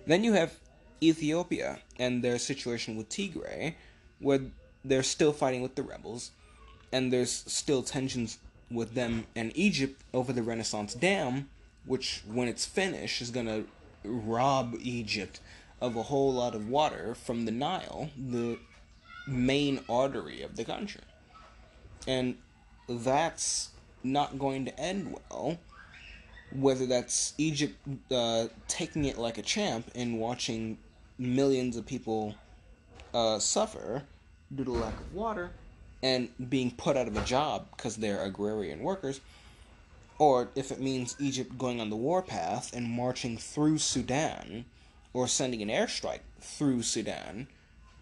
[0.07, 0.55] Then you have
[1.03, 3.75] Ethiopia and their situation with Tigray,
[4.19, 4.41] where
[4.85, 6.31] they're still fighting with the rebels,
[6.93, 8.39] and there's still tensions
[8.71, 11.49] with them and Egypt over the Renaissance Dam,
[11.87, 13.65] which, when it's finished, is going to
[14.05, 15.41] rob Egypt
[15.81, 18.59] of a whole lot of water from the Nile, the
[19.27, 21.03] main artery of the country.
[22.07, 22.37] And
[22.89, 23.71] that's
[24.03, 25.59] not going to end well.
[26.55, 27.77] Whether that's Egypt
[28.11, 30.79] uh, taking it like a champ and watching
[31.19, 32.35] millions of people
[33.13, 34.03] uh, suffer
[34.55, 35.51] due to lack of water
[36.03, 39.21] and being put out of a job because they're agrarian workers,
[40.19, 44.65] or if it means Egypt going on the warpath and marching through Sudan
[45.13, 47.47] or sending an airstrike through Sudan,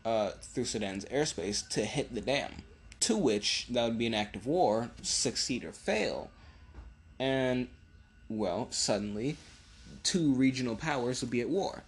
[0.04, 2.52] uh, through Sudan's airspace to hit the dam,
[3.00, 6.30] to which that would be an act of war, succeed or fail.
[7.18, 7.68] And,
[8.36, 9.36] well, suddenly,
[10.02, 11.82] two regional powers would be at war,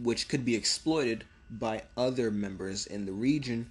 [0.00, 3.70] which could be exploited by other members in the region,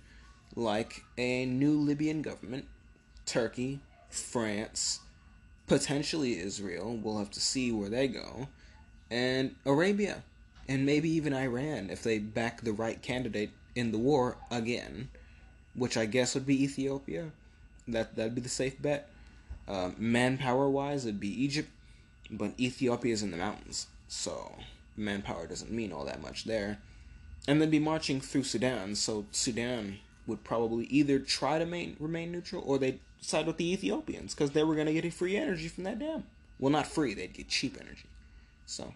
[0.55, 2.65] like a new Libyan government,
[3.25, 4.99] Turkey, France,
[5.67, 6.99] potentially Israel.
[7.01, 8.47] We'll have to see where they go,
[9.09, 10.23] and Arabia,
[10.67, 15.09] and maybe even Iran if they back the right candidate in the war again,
[15.73, 17.31] which I guess would be Ethiopia.
[17.87, 19.09] That that'd be the safe bet.
[19.71, 21.69] Uh, manpower wise, it'd be Egypt,
[22.29, 24.55] but Ethiopia is in the mountains, so
[24.97, 26.79] manpower doesn't mean all that much there
[27.47, 28.95] and then be marching through Sudan.
[28.95, 33.71] So Sudan would probably either try to main, remain neutral or they'd side with the
[33.71, 36.23] Ethiopians because they were going to get free energy from that dam.
[36.59, 38.07] Well, not free, they'd get cheap energy.
[38.65, 38.93] So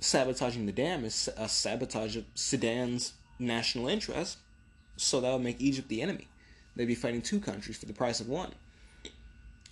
[0.00, 4.38] sabotaging the dam is a sabotage of Sudan's national interest.
[4.96, 6.28] So that would make Egypt the enemy.
[6.76, 8.52] They'd be fighting two countries for the price of one.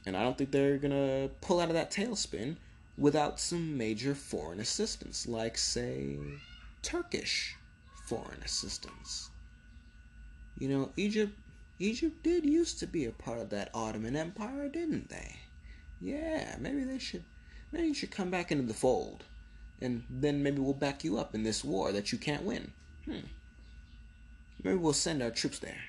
[0.07, 2.57] And I don't think they're going to pull out of that tailspin
[2.97, 6.19] without some major foreign assistance, like, say,
[6.83, 7.57] Turkish
[8.07, 9.31] foreign assistance.
[10.59, 11.33] You know, Egypt
[11.79, 15.37] Egypt did used to be a part of that Ottoman Empire, didn't they?
[16.01, 17.25] Yeah, maybe they should
[17.73, 19.25] maybe you should come back into the fold.
[19.81, 22.73] And then maybe we'll back you up in this war that you can't win.
[23.07, 23.27] Hmm.
[24.63, 25.85] Maybe we'll send our troops there.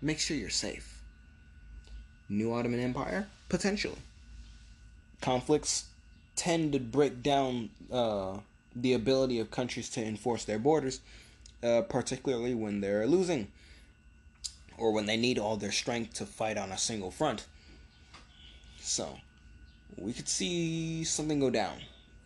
[0.00, 0.93] Make sure you're safe.
[2.28, 3.28] New Ottoman Empire?
[3.48, 3.98] Potentially.
[5.20, 5.84] Conflicts
[6.36, 8.38] tend to break down uh,
[8.74, 11.00] the ability of countries to enforce their borders,
[11.62, 13.48] uh, particularly when they're losing
[14.76, 17.46] or when they need all their strength to fight on a single front.
[18.80, 19.18] So,
[19.96, 21.76] we could see something go down.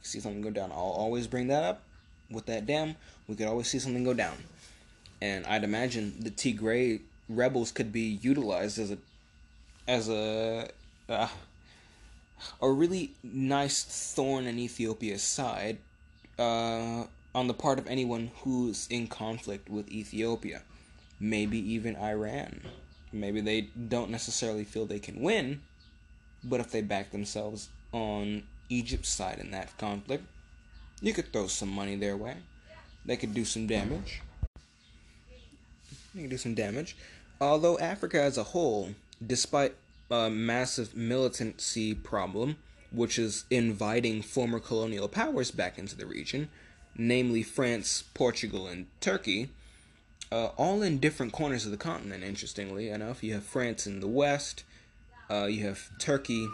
[0.03, 0.73] See something go down.
[0.73, 1.83] I'll always bring that up
[2.31, 2.97] with that dam.
[3.27, 4.37] We could always see something go down,
[5.21, 8.99] and I'd imagine the Tigray rebels could be utilized as a
[9.89, 10.69] as a
[11.09, 11.29] uh,
[12.61, 13.83] a really nice
[14.15, 15.79] thorn in Ethiopia's side
[16.39, 20.63] uh, on the part of anyone who's in conflict with Ethiopia,
[21.19, 22.61] maybe even Iran.
[23.13, 25.63] Maybe they don't necessarily feel they can win,
[26.45, 30.25] but if they back themselves on Egypt's side in that conflict,
[31.01, 32.37] you could throw some money their way.
[33.07, 34.21] They could do some damage.
[36.15, 36.97] They could do some damage.
[37.41, 38.91] Although Africa as a whole,
[39.25, 39.75] despite
[40.11, 42.57] a massive militancy problem,
[42.91, 46.49] which is inviting former colonial powers back into the region,
[46.97, 49.51] namely France, Portugal, and Turkey,
[50.31, 53.23] uh, all in different corners of the continent, interestingly enough.
[53.23, 54.65] You have France in the west,
[55.31, 56.49] uh, you have Turkey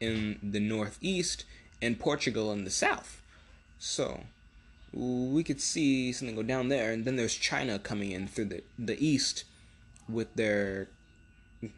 [0.00, 1.44] in the northeast,
[1.80, 3.22] and Portugal in the south.
[3.78, 4.24] So,
[4.92, 8.62] we could see something go down there, and then there's China coming in through the
[8.78, 9.44] the east
[10.08, 10.88] with their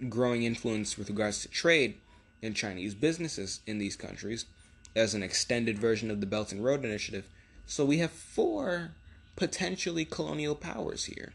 [0.09, 1.99] growing influence with regards to trade
[2.43, 4.47] and Chinese businesses in these countries
[4.95, 7.29] as an extended version of the Belt and Road Initiative.
[7.67, 8.93] So we have four
[9.37, 11.33] potentially colonial powers here,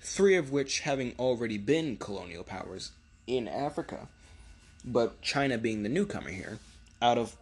[0.00, 2.92] three of which having already been colonial powers
[3.26, 4.08] in Africa,
[4.84, 6.58] but China being the newcomer here
[7.00, 7.36] out of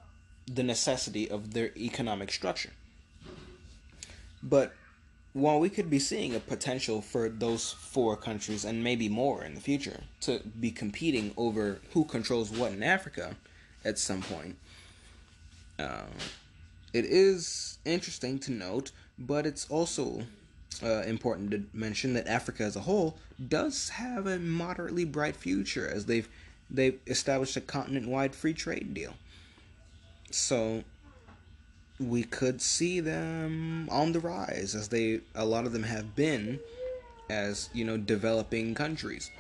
[0.46, 2.70] the necessity of their economic structure.
[4.42, 4.74] But
[5.36, 9.54] while we could be seeing a potential for those four countries and maybe more in
[9.54, 13.36] the future to be competing over who controls what in Africa
[13.84, 14.56] at some point,
[15.78, 16.06] uh,
[16.94, 20.22] it is interesting to note, but it's also
[20.82, 25.86] uh, important to mention that Africa as a whole does have a moderately bright future
[25.86, 26.30] as they've
[26.70, 29.12] they've established a continent-wide free trade deal.
[30.30, 30.82] So
[31.98, 36.60] we could see them on the rise as they a lot of them have been
[37.30, 39.30] as you know developing countries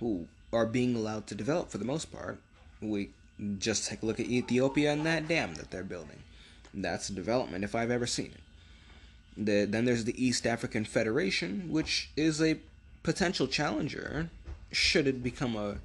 [0.00, 2.38] who are being allowed to develop for the most part.
[2.80, 3.10] We
[3.58, 6.22] just take a look at Ethiopia and that dam that they're building.
[6.74, 9.44] That's development if I've ever seen it.
[9.44, 12.58] The, then there's the East African Federation which is a
[13.02, 14.28] potential challenger
[14.72, 15.76] should it become a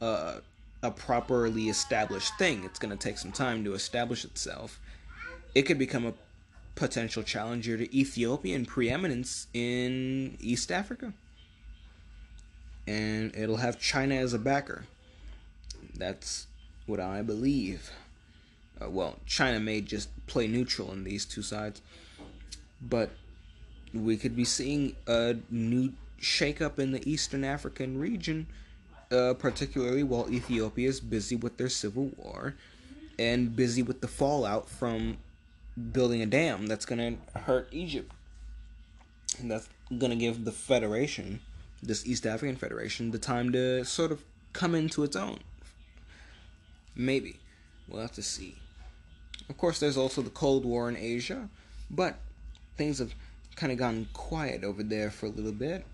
[0.00, 0.40] a,
[0.82, 2.64] a properly established thing.
[2.64, 4.80] It's going to take some time to establish itself
[5.54, 6.14] it could become a
[6.74, 11.12] potential challenger to Ethiopian preeminence in East Africa.
[12.86, 14.84] And it'll have China as a backer.
[15.96, 16.46] That's
[16.86, 17.90] what I believe.
[18.80, 21.82] Uh, well, China may just play neutral in these two sides,
[22.80, 23.10] but
[23.92, 28.46] we could be seeing a new shakeup in the Eastern African region,
[29.10, 32.54] uh, particularly while Ethiopia is busy with their civil war
[33.18, 35.18] and busy with the fallout from
[35.92, 38.12] building a dam that's going to hurt Egypt.
[39.38, 41.40] And that's going to give the Federation,
[41.82, 44.22] this East African Federation, the time to sort of
[44.52, 45.38] come into its own.
[46.94, 47.38] Maybe.
[47.88, 48.56] We'll have to see.
[49.48, 51.48] Of course, there's also the Cold War in Asia,
[51.90, 52.16] but
[52.76, 53.14] things have
[53.56, 55.84] kind of gone quiet over there for a little bit.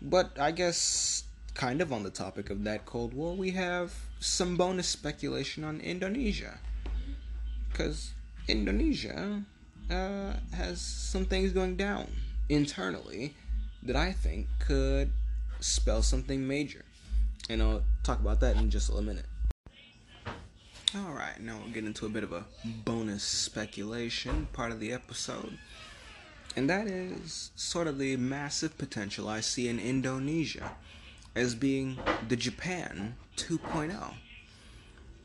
[0.00, 1.24] But I guess,
[1.54, 5.80] kind of on the topic of that Cold War, we have some bonus speculation on
[5.80, 6.58] Indonesia.
[7.70, 8.12] Because
[8.48, 9.42] Indonesia
[9.90, 12.10] uh, has some things going down
[12.48, 13.34] internally
[13.82, 15.10] that I think could
[15.60, 16.84] spell something major.
[17.48, 19.26] And I'll talk about that in just a minute.
[20.94, 25.56] Alright, now we'll get into a bit of a bonus speculation part of the episode.
[26.56, 30.72] And that is sort of the massive potential I see in Indonesia
[31.36, 34.14] as being the Japan 2.0.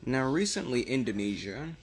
[0.04, 1.74] Now, recently, Indonesia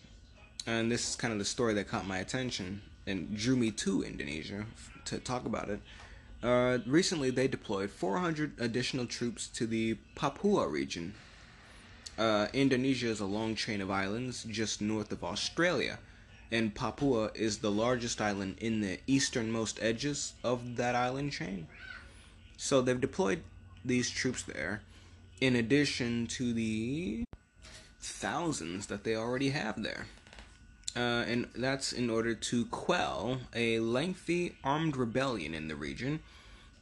[0.66, 4.04] and this is kind of the story that caught my attention and drew me to
[4.04, 4.66] Indonesia
[5.06, 5.80] to talk about it.
[6.42, 11.14] Uh, recently, they deployed 400 additional troops to the Papua region.
[12.18, 16.00] Uh, Indonesia is a long chain of islands just north of Australia,
[16.52, 21.68] and Papua is the largest island in the easternmost edges of that island chain.
[22.58, 23.42] So they've deployed
[23.84, 24.82] these troops there,
[25.42, 27.24] in addition to the
[28.00, 30.08] thousands that they already have there.
[30.96, 36.20] Uh, and that's in order to quell a lengthy armed rebellion in the region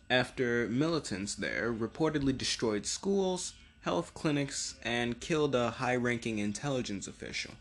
[0.09, 7.53] after militants there reportedly destroyed schools, health clinics, and killed a high ranking intelligence official.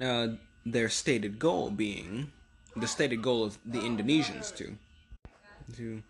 [0.00, 0.28] Uh,
[0.64, 2.32] their stated goal being
[2.74, 4.76] the stated goal of the Indonesians to
[5.76, 6.02] to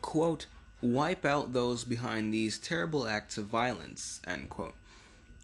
[0.00, 0.46] quote
[0.80, 4.74] wipe out those behind these terrible acts of violence end quote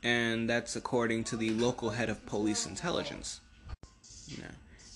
[0.07, 3.41] and that's according to the local head of police intelligence.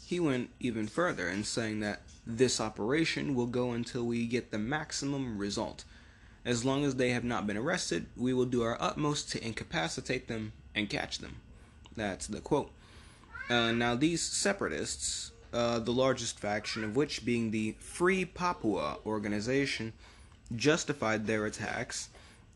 [0.07, 4.59] He went even further in saying that this operation will go until we get the
[4.59, 5.83] maximum result.
[6.45, 10.29] As long as they have not been arrested, we will do our utmost to incapacitate
[10.29, 11.41] them and catch them.
[11.97, 12.71] That's the quote.
[13.49, 19.93] Uh, now, these separatists, uh, the largest faction of which being the Free Papua organization,
[20.55, 22.11] justified their attacks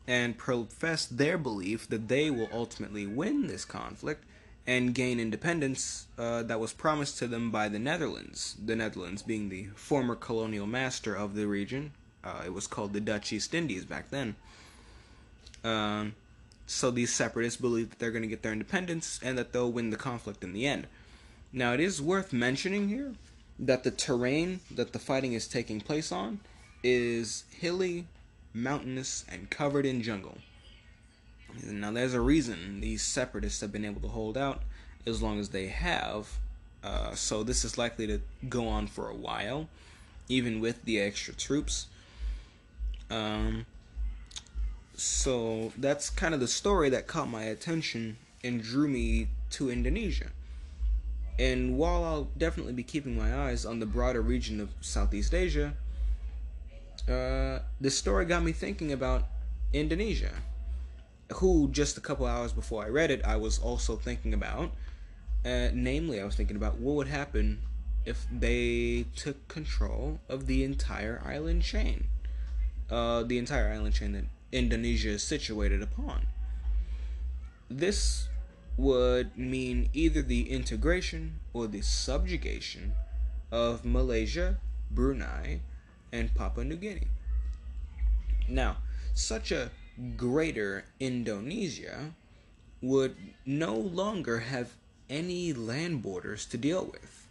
[0.07, 4.25] and profess their belief that they will ultimately win this conflict
[4.67, 8.57] and gain independence uh, that was promised to them by the Netherlands.
[8.65, 11.93] The Netherlands being the former colonial master of the region.
[12.23, 14.37] Uh, it was called the Dutch East Indies back then.
[15.63, 16.15] Um,
[16.67, 19.91] so these separatists believe that they're going to get their independence and that they'll win
[19.91, 20.87] the conflict in the end.
[21.53, 23.13] Now, it is worth mentioning here
[23.59, 26.41] that the terrain that the fighting is taking place on
[26.83, 28.07] is hilly
[28.55, 30.39] mountainous, and covered in jungle.
[31.63, 34.63] Now, there's a reason these separatists have been able to hold out
[35.05, 36.39] as long as they have,
[36.85, 38.21] Uh, so this is likely to
[38.51, 39.69] go on for a while,
[40.29, 41.87] even with the extra troops.
[43.11, 43.65] Um,
[44.95, 50.31] so that's kind of the story that caught my attention and drew me to Indonesia.
[51.39, 55.73] And while I'll definitely be keeping my eyes on the broader region of Southeast Asia,
[57.09, 59.25] uh, this story got me thinking about
[59.73, 60.33] Indonesia,
[61.35, 64.71] who just a couple hours before I read it, I was also thinking about.
[65.45, 67.61] Uh, namely, I was thinking about what would happen
[68.07, 72.07] if they took control of the entire island chain,
[72.91, 76.27] uh, the entire island chain that Indonesia is situated upon.
[77.71, 78.29] This
[78.77, 82.95] would mean either the integration or the subjugation
[83.51, 84.59] of Malaysia,
[84.91, 85.61] Brunei,
[86.15, 87.09] and Papua New Guinea.
[88.49, 88.79] Now,
[89.15, 89.71] such a
[90.17, 92.15] greater Indonesia
[92.81, 94.73] would no longer have
[95.11, 97.27] any land borders to deal with,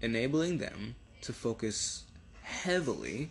[0.00, 2.04] enabling them to focus
[2.42, 3.30] heavily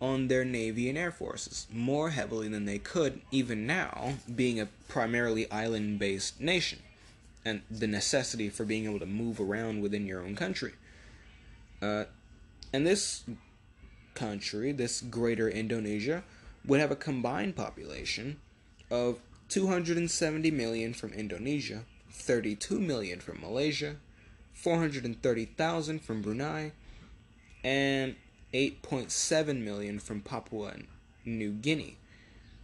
[0.00, 4.68] on their navy and air forces, more heavily than they could even now, being a
[4.88, 6.78] primarily island based nation,
[7.44, 10.72] and the necessity for being able to move around within your own country.
[11.80, 12.04] Uh,
[12.72, 13.24] and this
[14.14, 16.22] country, this greater Indonesia,
[16.64, 18.38] would have a combined population
[18.90, 19.18] of
[19.48, 23.96] 270 million from Indonesia, 32 million from Malaysia,
[24.54, 26.72] 430,000 from Brunei,
[27.64, 28.16] and
[28.54, 30.74] 8.7 million from Papua
[31.24, 31.96] New Guinea,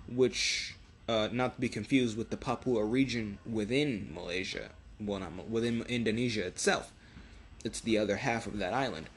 [0.09, 0.75] which,
[1.09, 4.71] uh, not to be confused with the Papua region within Malaysia,
[5.01, 6.93] well, not within Indonesia itself.
[7.65, 9.09] It's the other half of that island.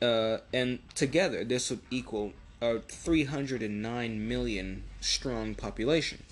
[0.00, 6.22] Uh, and together, this would equal a 309 million strong population,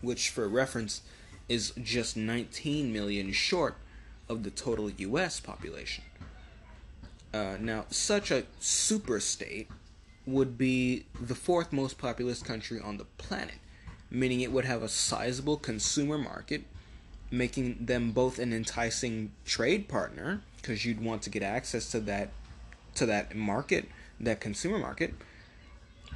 [0.00, 1.02] which, for reference,
[1.48, 3.76] is just 19 million short
[4.28, 5.38] of the total U.S.
[5.38, 6.04] population.
[7.32, 9.68] Uh, now, such a super state
[10.26, 13.56] would be the fourth most populous country on the planet,
[14.10, 16.64] meaning it would have a sizable consumer market,
[17.30, 22.30] making them both an enticing trade partner because you'd want to get access to that
[22.96, 23.88] to that market,
[24.20, 25.14] that consumer market,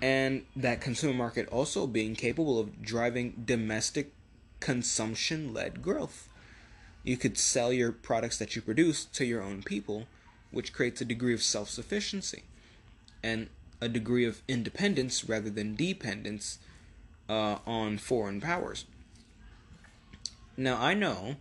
[0.03, 4.13] and that consumer market also being capable of driving domestic
[4.61, 6.29] consumption-led growth.
[7.03, 10.07] You could sell your products that you produce to your own people
[10.51, 12.43] which creates a degree of self sufficiency
[13.23, 13.49] and
[13.81, 16.59] a degree of independence rather than dependence
[17.29, 18.85] uh, on foreign powers.
[20.57, 21.37] Now, I know,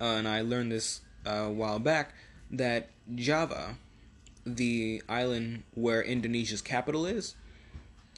[0.00, 2.14] uh, and I learned this uh, a while back,
[2.50, 3.76] that Java,
[4.46, 7.34] the island where Indonesia's capital is,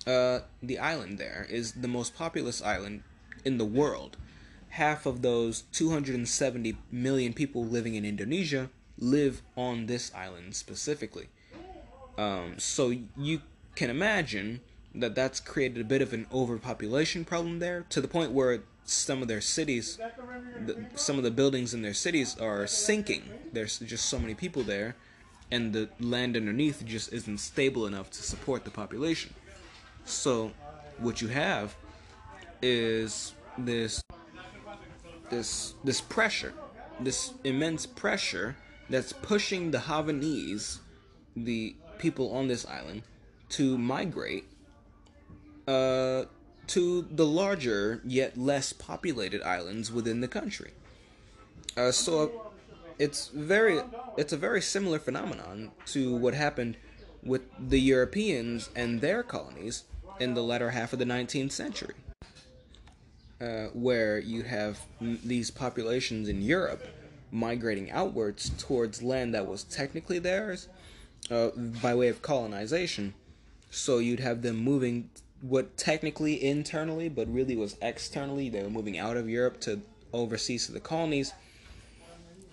[0.06, 3.02] uh, the island there is the most populous island
[3.44, 4.16] in the world.
[4.70, 11.28] Half of those 270 million people living in Indonesia live on this island specifically.
[12.16, 13.42] Um, so you
[13.74, 14.60] can imagine
[14.94, 19.22] that that's created a bit of an overpopulation problem there to the point where some
[19.22, 19.98] of their cities,
[20.64, 23.22] the, some of the buildings in their cities are sinking.
[23.52, 24.96] There's just so many people there,
[25.50, 29.32] and the land underneath just isn't stable enough to support the population.
[30.04, 30.52] So,
[30.98, 31.76] what you have
[32.62, 34.02] is this
[35.30, 36.52] this this pressure,
[37.00, 38.56] this immense pressure
[38.90, 40.80] that's pushing the Javanese,
[41.36, 43.02] the people on this island,
[43.50, 44.44] to migrate
[45.66, 46.24] uh,
[46.68, 50.72] to the larger yet less populated islands within the country.
[51.76, 52.47] Uh, so
[52.98, 53.80] it's very
[54.16, 56.76] it's a very similar phenomenon to what happened
[57.22, 59.84] with the Europeans and their colonies
[60.20, 61.94] in the latter half of the 19th century,
[63.40, 66.84] uh, where you have m- these populations in Europe
[67.30, 70.68] migrating outwards towards land that was technically theirs
[71.30, 71.48] uh,
[71.82, 73.14] by way of colonization.
[73.70, 75.10] So you'd have them moving
[75.40, 78.48] what technically internally, but really was externally.
[78.48, 81.32] They were moving out of Europe to overseas to the colonies.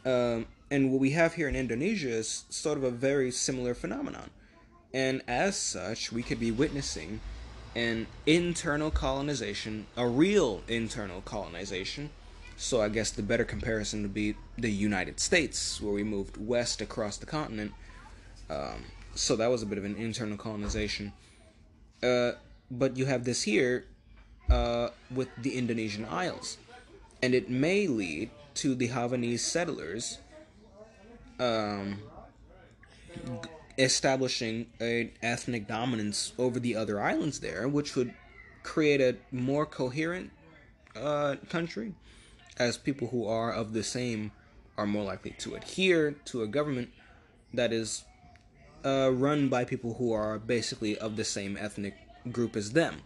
[0.05, 4.29] Um, and what we have here in Indonesia is sort of a very similar phenomenon.
[4.93, 7.19] And as such, we could be witnessing
[7.75, 12.09] an internal colonization, a real internal colonization
[12.57, 16.81] so I guess the better comparison would be the United States, where we moved west
[16.81, 17.73] across the continent.
[18.49, 21.11] Um, so that was a bit of an internal colonization.
[22.01, 22.33] Uh,
[22.71, 23.85] but you have this here
[24.49, 26.57] uh, with the Indonesian Isles,
[27.21, 30.19] and it may lead to the Javanese settlers
[31.39, 31.99] um,
[33.77, 38.13] establishing an ethnic dominance over the other islands there, which would
[38.63, 40.31] create a more coherent
[40.95, 41.93] uh, country
[42.57, 44.31] as people who are of the same
[44.77, 46.89] are more likely to adhere to a government
[47.53, 48.03] that is
[48.85, 51.95] uh, run by people who are basically of the same ethnic
[52.31, 53.01] group as them.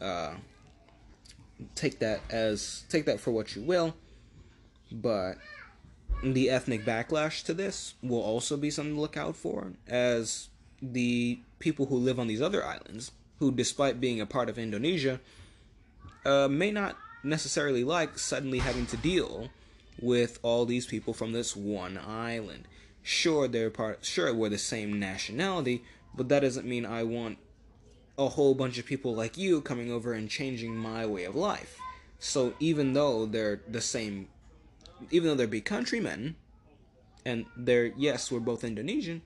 [0.00, 0.34] Uh,
[1.74, 3.94] take that as take that for what you will,
[4.90, 5.38] but
[6.22, 10.48] the ethnic backlash to this will also be something to look out for, as
[10.82, 15.20] the people who live on these other islands, who despite being a part of Indonesia,
[16.24, 19.48] uh, may not necessarily like suddenly having to deal
[20.00, 22.66] with all these people from this one island.
[23.02, 24.04] Sure, they're part.
[24.04, 25.82] Sure, we're the same nationality,
[26.14, 27.38] but that doesn't mean I want
[28.18, 31.78] a whole bunch of people like you coming over and changing my way of life.
[32.18, 34.28] So even though they're the same,
[35.10, 36.36] even though they're big countrymen,
[37.24, 39.22] and they're yes, we're both Indonesian,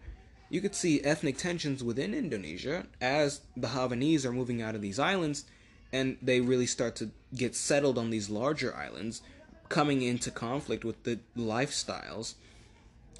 [0.50, 4.98] you could see ethnic tensions within Indonesia as the Javanese are moving out of these
[4.98, 5.44] islands,
[5.92, 9.22] and they really start to get settled on these larger islands,
[9.68, 12.34] coming into conflict with the lifestyles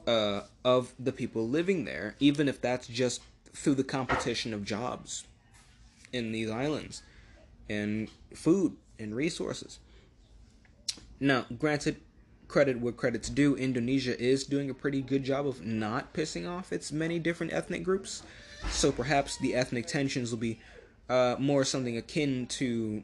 [0.07, 3.23] uh, of the people living there, even if that's just
[3.53, 5.25] through the competition of jobs
[6.13, 7.03] in these islands
[7.69, 9.79] and food and resources.
[11.21, 12.01] Now, granted,
[12.55, 16.73] credit where credit's due, Indonesia is doing a pretty good job of not pissing off
[16.73, 18.23] its many different ethnic groups.
[18.71, 20.61] So perhaps the ethnic tensions will be
[21.09, 23.03] uh, more something akin to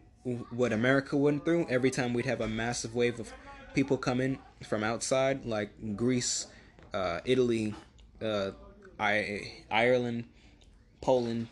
[0.50, 3.32] what America went through every time we'd have a massive wave of
[3.74, 6.46] people come in from outside, like Greece,
[6.94, 7.74] uh, Italy,
[8.22, 8.52] uh,
[9.00, 10.26] I- Ireland,
[11.00, 11.48] Poland,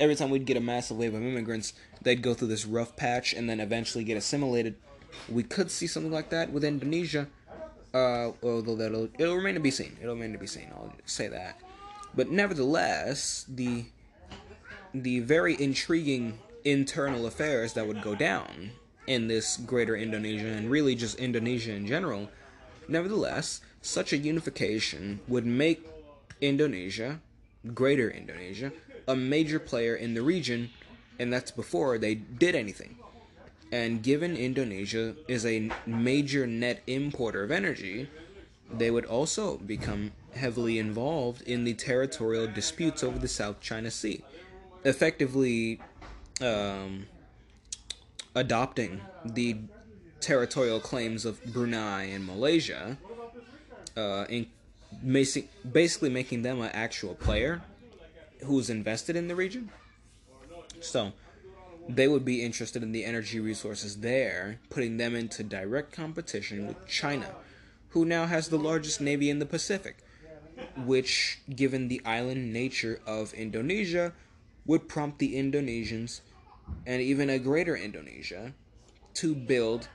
[0.00, 1.72] every time we'd get a massive wave of immigrants,
[2.02, 4.74] they'd go through this rough patch and then eventually get assimilated.
[5.28, 7.28] We could see something like that with Indonesia,
[7.94, 9.96] uh, although that'll it'll remain to be seen.
[10.00, 10.68] It'll remain to be seen.
[10.72, 11.60] I'll say that.
[12.14, 13.84] But nevertheless, the
[14.92, 18.70] the very intriguing internal affairs that would go down
[19.06, 22.30] in this greater Indonesia and really just Indonesia in general.
[22.88, 25.86] Nevertheless, such a unification would make
[26.40, 27.20] Indonesia,
[27.74, 28.72] greater Indonesia,
[29.06, 30.70] a major player in the region,
[31.18, 32.96] and that's before they did anything.
[33.72, 38.08] And given Indonesia is a major net importer of energy,
[38.72, 44.22] they would also become heavily involved in the territorial disputes over the South China Sea,
[44.84, 45.80] effectively
[46.40, 47.06] um,
[48.34, 49.56] adopting the
[50.20, 52.98] territorial claims of Brunei and Malaysia,
[53.96, 54.46] uh, in
[55.72, 57.62] basically making them an actual player
[58.44, 59.70] who's invested in the region.
[60.80, 61.12] So
[61.96, 66.86] they would be interested in the energy resources there, putting them into direct competition with
[66.86, 67.34] China,
[67.90, 69.98] who now has the largest navy in the Pacific,
[70.76, 74.12] which, given the island nature of Indonesia,
[74.66, 76.20] would prompt the Indonesians
[76.86, 78.52] and even a greater Indonesia
[79.14, 79.88] to build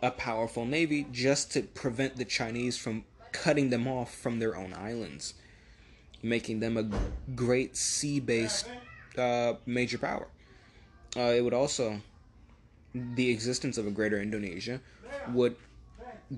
[0.00, 4.72] a powerful navy just to prevent the Chinese from cutting them off from their own
[4.72, 5.34] islands
[6.22, 6.88] making them a
[7.34, 8.68] great sea based
[9.16, 10.28] uh, major power.
[11.16, 12.00] Uh, it would also,
[12.94, 14.80] the existence of a greater Indonesia
[15.32, 15.56] would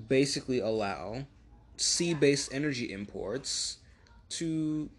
[0.07, 1.25] basically allow
[1.77, 3.77] sea based energy imports
[4.29, 4.89] to,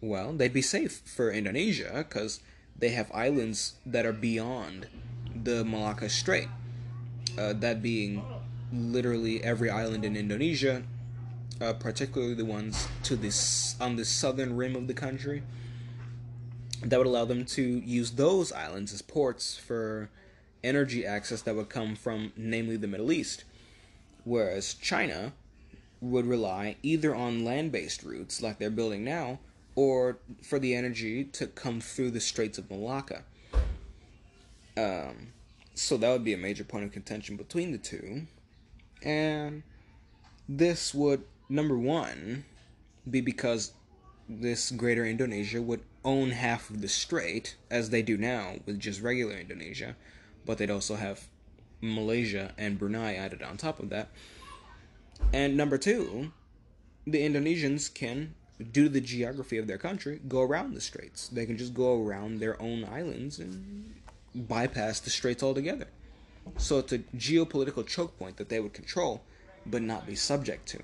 [0.00, 2.40] well, they'd be safe for Indonesia because
[2.76, 4.88] they have islands that are beyond
[5.34, 6.48] the Malacca Strait.
[7.38, 8.24] Uh, that being
[8.72, 10.82] literally every island in Indonesia
[11.60, 15.42] uh, particularly the ones to this on the southern rim of the country,
[16.82, 20.10] that would allow them to use those islands as ports for
[20.62, 23.44] energy access that would come from, namely, the Middle East.
[24.24, 25.32] Whereas China
[26.00, 29.38] would rely either on land based routes, like they're building now,
[29.74, 33.22] or for the energy to come through the Straits of Malacca.
[34.76, 35.32] Um,
[35.74, 38.26] so that would be a major point of contention between the two.
[39.02, 39.62] And
[40.48, 42.44] this would number one
[43.08, 43.72] be because
[44.28, 49.02] this greater Indonesia would own half of the strait, as they do now with just
[49.02, 49.96] regular Indonesia,
[50.46, 51.28] but they'd also have
[51.80, 54.08] Malaysia and Brunei added on top of that.
[55.32, 56.32] And number two,
[57.06, 58.34] the Indonesians can,
[58.72, 61.28] due to the geography of their country, go around the straits.
[61.28, 63.94] They can just go around their own islands and
[64.34, 65.88] bypass the straits altogether.
[66.56, 69.22] So it's a geopolitical choke point that they would control,
[69.66, 70.80] but not be subject to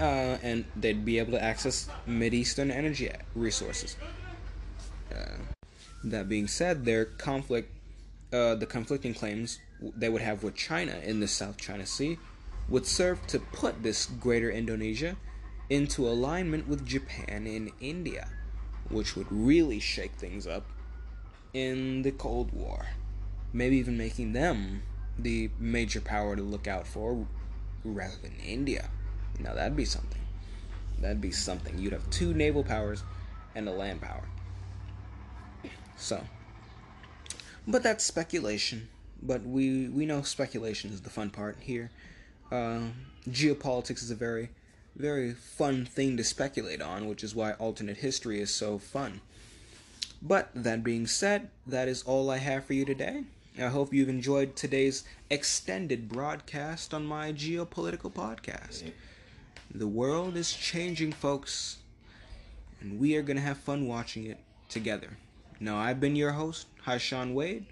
[0.00, 3.96] uh, and they'd be able to access Mid Eastern energy resources.
[5.14, 5.36] Uh,
[6.04, 7.70] that being said, their conflict,
[8.32, 12.18] uh, the conflicting claims they would have with China in the South China Sea,
[12.68, 15.16] would serve to put this greater Indonesia
[15.68, 18.28] into alignment with Japan and India,
[18.88, 20.64] which would really shake things up
[21.52, 22.86] in the Cold War,
[23.52, 24.82] maybe even making them
[25.18, 27.26] the major power to look out for
[27.84, 28.88] rather than India.
[29.42, 30.20] Now that'd be something.
[31.00, 31.78] That'd be something.
[31.78, 33.02] You'd have two naval powers
[33.54, 34.24] and a land power.
[35.96, 36.22] So,
[37.66, 38.88] but that's speculation.
[39.22, 41.90] But we we know speculation is the fun part here.
[42.50, 42.80] Uh,
[43.28, 44.50] geopolitics is a very
[44.96, 49.20] very fun thing to speculate on, which is why alternate history is so fun.
[50.22, 53.24] But that being said, that is all I have for you today.
[53.58, 58.90] I hope you've enjoyed today's extended broadcast on my geopolitical podcast.
[59.72, 61.78] The world is changing, folks,
[62.80, 64.38] and we are going to have fun watching it
[64.68, 65.16] together.
[65.60, 67.66] Now, I've been your host, Haishan Wade,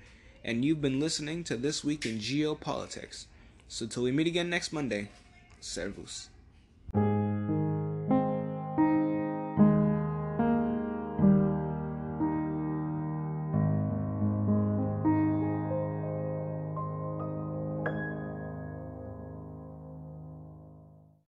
[0.45, 3.27] and you've been listening to This Week in Geopolitics.
[3.67, 5.09] So, till we meet again next Monday,
[5.61, 6.29] servus.